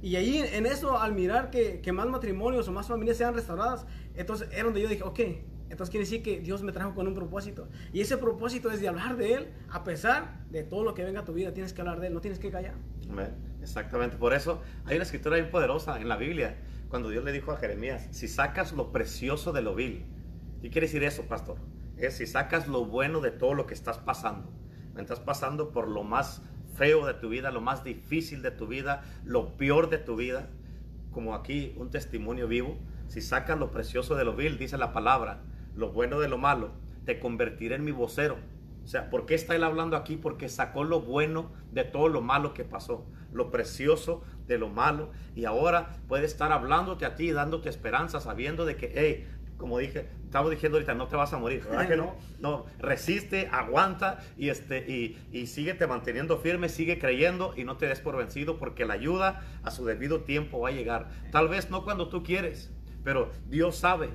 [0.00, 3.84] Y ahí en eso, al mirar que, que más matrimonios o más familias sean restauradas,
[4.14, 5.20] entonces era donde yo dije, ok,
[5.70, 7.68] entonces quiere decir que Dios me trajo con un propósito.
[7.92, 11.20] Y ese propósito es de hablar de Él, a pesar de todo lo que venga
[11.20, 12.74] a tu vida, tienes que hablar de Él, no tienes que callar.
[13.60, 16.56] Exactamente, por eso hay una escritura bien poderosa en la Biblia,
[16.88, 20.06] cuando Dios le dijo a Jeremías, si sacas lo precioso de lo vil,
[20.62, 21.58] ¿qué quiere decir eso, pastor?
[21.96, 24.50] Es si sacas lo bueno de todo lo que estás pasando,
[24.96, 26.42] estás pasando por lo más
[26.74, 30.48] feo de tu vida, lo más difícil de tu vida, lo peor de tu vida,
[31.10, 32.78] como aquí un testimonio vivo,
[33.08, 35.42] si sacas lo precioso de lo vil, dice la palabra,
[35.74, 36.72] lo bueno de lo malo,
[37.04, 38.36] te convertiré en mi vocero.
[38.88, 40.16] O sea, ¿por qué está él hablando aquí?
[40.16, 45.10] Porque sacó lo bueno de todo lo malo que pasó, lo precioso de lo malo,
[45.36, 49.28] y ahora puede estar hablándote a ti, dándote esperanza, sabiendo de que, hey,
[49.58, 52.14] como dije, estamos diciendo ahorita, no te vas a morir, ¿verdad que no?
[52.40, 57.88] No, resiste, aguanta y, este, y, y síguete manteniendo firme, sigue creyendo y no te
[57.88, 61.10] des por vencido porque la ayuda a su debido tiempo va a llegar.
[61.30, 62.72] Tal vez no cuando tú quieres,
[63.04, 64.08] pero Dios sabe.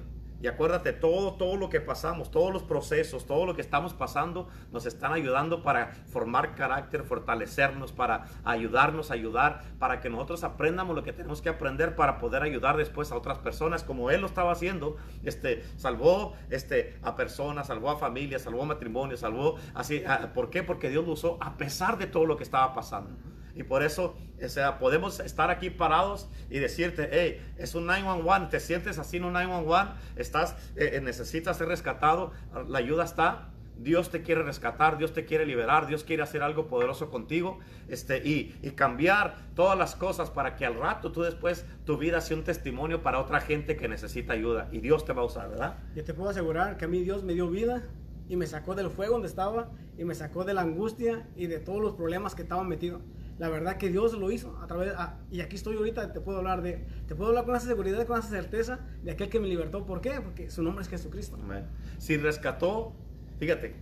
[0.43, 4.49] Y acuérdate, todo, todo lo que pasamos, todos los procesos, todo lo que estamos pasando,
[4.73, 11.03] nos están ayudando para formar carácter, fortalecernos, para ayudarnos ayudar, para que nosotros aprendamos lo
[11.03, 14.51] que tenemos que aprender para poder ayudar después a otras personas, como Él lo estaba
[14.51, 14.97] haciendo.
[15.23, 20.03] Este, salvó este, a personas, salvó a familias, salvó a matrimonios, salvó así.
[20.05, 20.61] a- ¿Por qué?
[20.61, 23.11] Porque Dios lo usó a pesar de todo lo que estaba pasando.
[23.55, 28.49] Y por eso, o sea, podemos estar aquí parados y decirte, hey, es un 911,
[28.49, 32.31] te sientes así en un 911, estás, eh, eh, necesitas ser rescatado,
[32.67, 36.67] la ayuda está, Dios te quiere rescatar, Dios te quiere liberar, Dios quiere hacer algo
[36.67, 41.65] poderoso contigo este, y, y cambiar todas las cosas para que al rato tú después
[41.85, 45.23] tu vida sea un testimonio para otra gente que necesita ayuda y Dios te va
[45.23, 45.77] a usar, ¿verdad?
[45.95, 47.83] Yo te puedo asegurar que a mí Dios me dio vida
[48.29, 51.59] y me sacó del fuego donde estaba y me sacó de la angustia y de
[51.59, 53.01] todos los problemas que estaban metidos.
[53.43, 56.37] La verdad que Dios lo hizo a través ah, y aquí estoy ahorita te puedo
[56.37, 59.49] hablar de te puedo hablar con esa seguridad, con esa certeza de aquel que me
[59.49, 59.85] libertó.
[59.85, 60.21] ¿Por qué?
[60.21, 61.37] Porque su nombre es Jesucristo.
[61.43, 61.65] Amén.
[61.97, 62.93] Si rescató,
[63.41, 63.75] fíjate,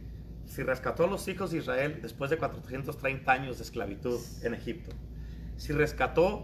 [0.48, 4.96] si rescató a los hijos de Israel después de 430 años de esclavitud en Egipto,
[5.58, 6.44] si rescató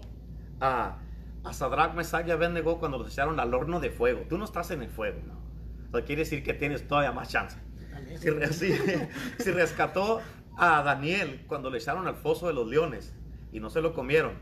[0.59, 0.99] a,
[1.43, 4.70] a Sadrach, Mesach y Abednego cuando los echaron al horno de fuego, tú no estás
[4.70, 5.39] en el fuego, ¿no?
[5.89, 7.57] O sea, quiere decir que tienes todavía más chance.
[8.20, 8.76] Si, si-
[9.39, 10.22] si rescató
[10.58, 13.14] a Daniel cuando le echaron al foso de los leones
[13.51, 14.34] y no se lo comieron,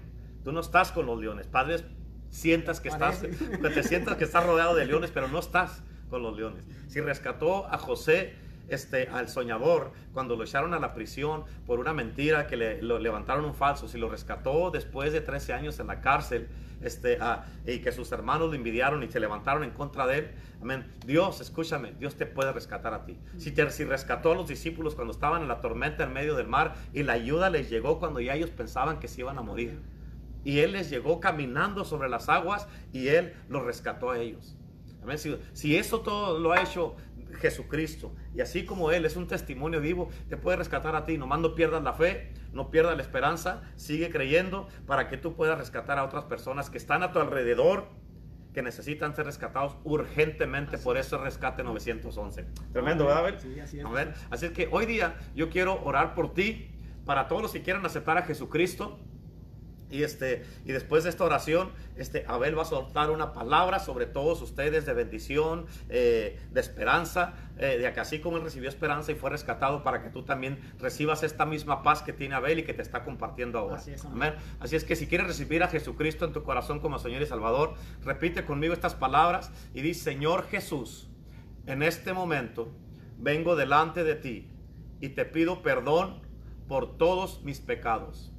[0.43, 1.47] tú no estás con los leones.
[1.47, 1.86] Padres,
[2.30, 3.57] sientas que estás, Parece.
[3.57, 6.66] te sientas que estás rodeado de leones, pero no estás con los leones.
[6.88, 8.36] Si rescató a José,
[8.68, 13.45] este, al soñador, cuando lo echaron a la prisión por una mentira que le levantaron
[13.45, 16.47] un falso, si lo rescató después de 13 años en la cárcel,
[16.82, 20.32] este, ah, y que sus hermanos lo envidiaron y se levantaron en contra de él,
[20.61, 20.86] amén.
[21.05, 23.18] Dios, escúchame, Dios te puede rescatar a ti.
[23.38, 26.76] Si, te, rescató a los discípulos cuando estaban en la tormenta en medio del mar
[26.93, 29.80] y la ayuda les llegó cuando ya ellos pensaban que se iban a morir.
[30.43, 34.55] Y Él les llegó caminando sobre las aguas y Él los rescató a ellos.
[35.01, 35.18] Amén.
[35.53, 36.95] Si eso todo lo ha hecho
[37.36, 41.17] Jesucristo y así como Él es un testimonio vivo, te puede rescatar a ti.
[41.17, 45.57] Nomás no pierdas la fe, no pierdas la esperanza, sigue creyendo para que tú puedas
[45.57, 47.88] rescatar a otras personas que están a tu alrededor
[48.53, 52.45] que necesitan ser rescatados urgentemente por eso rescate 911.
[52.71, 53.19] Tremendo, ¿verdad?
[53.19, 53.39] Abel?
[53.39, 53.86] Sí, así es.
[54.29, 56.71] Así es que hoy día yo quiero orar por ti,
[57.05, 58.99] para todos los que quieran aceptar a Jesucristo.
[59.95, 64.05] Y, este, y después de esta oración, este, Abel va a soltar una palabra sobre
[64.05, 69.13] todos ustedes de bendición, eh, de esperanza, eh, de que así como él recibió esperanza
[69.13, 72.63] y fue rescatado para que tú también recibas esta misma paz que tiene Abel y
[72.63, 73.77] que te está compartiendo ahora.
[73.77, 74.33] Así es, Amén.
[74.59, 77.75] Así es que si quieres recibir a Jesucristo en tu corazón como Señor y Salvador,
[78.03, 81.09] repite conmigo estas palabras y di, Señor Jesús,
[81.67, 82.69] en este momento
[83.17, 84.51] vengo delante de ti
[84.99, 86.21] y te pido perdón
[86.67, 88.33] por todos mis pecados.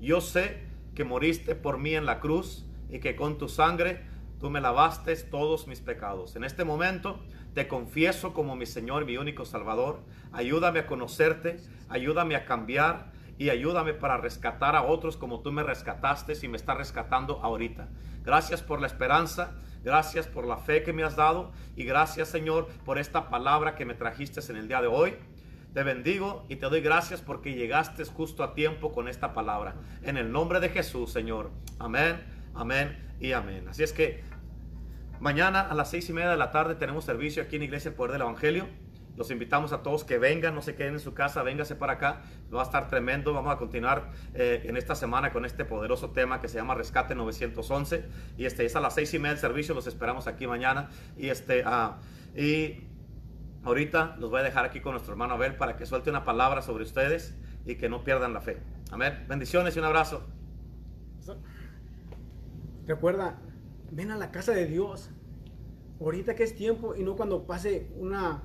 [0.00, 0.65] Yo sé
[0.96, 4.02] que moriste por mí en la cruz y que con tu sangre
[4.40, 6.34] tú me lavaste todos mis pecados.
[6.34, 7.20] En este momento
[7.54, 10.00] te confieso como mi Señor, mi único Salvador.
[10.32, 15.62] Ayúdame a conocerte, ayúdame a cambiar y ayúdame para rescatar a otros como tú me
[15.62, 17.88] rescataste y me estás rescatando ahorita.
[18.24, 19.52] Gracias por la esperanza,
[19.84, 23.84] gracias por la fe que me has dado y gracias Señor por esta palabra que
[23.84, 25.14] me trajiste en el día de hoy.
[25.76, 29.74] Te bendigo y te doy gracias porque llegaste justo a tiempo con esta palabra.
[30.02, 31.50] En el nombre de Jesús, Señor.
[31.78, 32.18] Amén,
[32.54, 33.68] amén y amén.
[33.68, 34.24] Así es que
[35.20, 37.94] mañana a las seis y media de la tarde tenemos servicio aquí en Iglesia El
[37.94, 38.66] Poder del Evangelio.
[39.16, 42.22] Los invitamos a todos que vengan, no se queden en su casa, véngase para acá.
[42.54, 43.34] Va a estar tremendo.
[43.34, 47.14] Vamos a continuar eh, en esta semana con este poderoso tema que se llama Rescate
[47.14, 48.02] 911.
[48.38, 49.74] Y este es a las seis y media del servicio.
[49.74, 50.88] Los esperamos aquí mañana.
[51.18, 51.98] Y este, ah,
[52.34, 52.95] y
[53.66, 56.62] ahorita los voy a dejar aquí con nuestro hermano Abel para que suelte una palabra
[56.62, 57.36] sobre ustedes
[57.66, 58.62] y que no pierdan la fe.
[58.90, 59.26] Amén.
[59.28, 60.22] Bendiciones y un abrazo.
[62.86, 63.40] Recuerda,
[63.90, 65.10] ven a la casa de Dios.
[66.00, 68.42] Ahorita que es tiempo y no cuando pase una,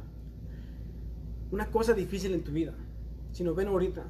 [1.52, 2.74] una cosa difícil en tu vida,
[3.32, 4.04] sino ven ahorita.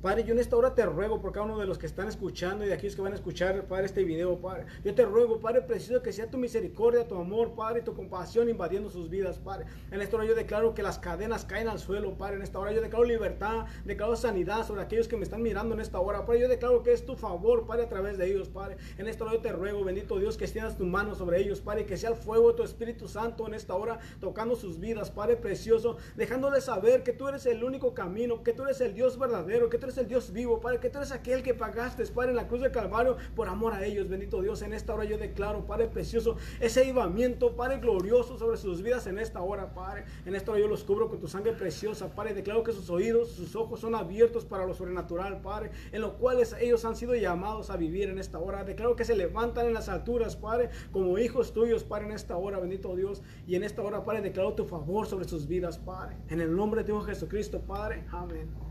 [0.00, 2.64] Padre, yo en esta hora te ruego por cada uno de los que están escuchando
[2.64, 4.66] y de aquellos que van a escuchar, Padre, este video, Padre.
[4.84, 8.48] Yo te ruego, Padre, preciso que sea tu misericordia, tu amor, Padre, y tu compasión
[8.48, 9.66] invadiendo sus vidas, Padre.
[9.90, 12.36] En esta hora yo declaro que las cadenas caen al suelo, Padre.
[12.36, 15.80] En esta hora yo declaro libertad, declaro sanidad sobre aquellos que me están mirando en
[15.80, 16.42] esta hora, Padre.
[16.42, 18.76] Yo declaro que es tu favor, Padre, a través de ellos, Padre.
[18.98, 21.86] En esta hora yo te ruego, bendito Dios, que extiendas tu mano sobre ellos, Padre,
[21.86, 25.34] que sea el fuego de tu Espíritu Santo en esta hora tocando sus vidas, Padre
[25.34, 29.68] precioso, dejándoles saber que tú eres el único camino, que tú eres el Dios verdadero,
[29.68, 32.36] que tú eres el Dios vivo, Padre, que tú eres aquel que pagaste, Padre, en
[32.36, 34.62] la cruz del Calvario por amor a ellos, bendito Dios.
[34.62, 39.18] En esta hora yo declaro, Padre precioso, ese avivamiento, Padre glorioso sobre sus vidas en
[39.18, 40.04] esta hora, Padre.
[40.26, 42.34] En esta hora yo los cubro con tu sangre preciosa, Padre.
[42.34, 46.54] Declaro que sus oídos, sus ojos son abiertos para lo sobrenatural, Padre, en lo cuales
[46.60, 48.64] ellos han sido llamados a vivir en esta hora.
[48.64, 52.58] Declaro que se levantan en las alturas, Padre, como hijos tuyos, Padre, en esta hora,
[52.58, 53.22] bendito Dios.
[53.46, 56.16] Y en esta hora, Padre, declaro tu favor sobre sus vidas, Padre.
[56.28, 58.04] En el nombre de Dios Jesucristo, Padre.
[58.10, 58.67] Amén.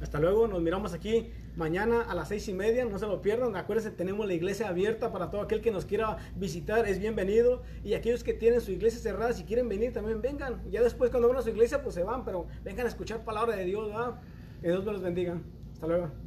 [0.00, 3.56] Hasta luego, nos miramos aquí mañana a las seis y media, no se lo pierdan.
[3.56, 7.62] Acuérdense, tenemos la iglesia abierta para todo aquel que nos quiera visitar, es bienvenido.
[7.82, 10.62] Y aquellos que tienen su iglesia cerrada, si quieren venir, también vengan.
[10.70, 13.56] Ya después, cuando van a su iglesia, pues se van, pero vengan a escuchar palabra
[13.56, 14.20] de Dios, ¿verdad?
[14.60, 15.40] Que Dios me los bendiga.
[15.72, 16.25] Hasta luego.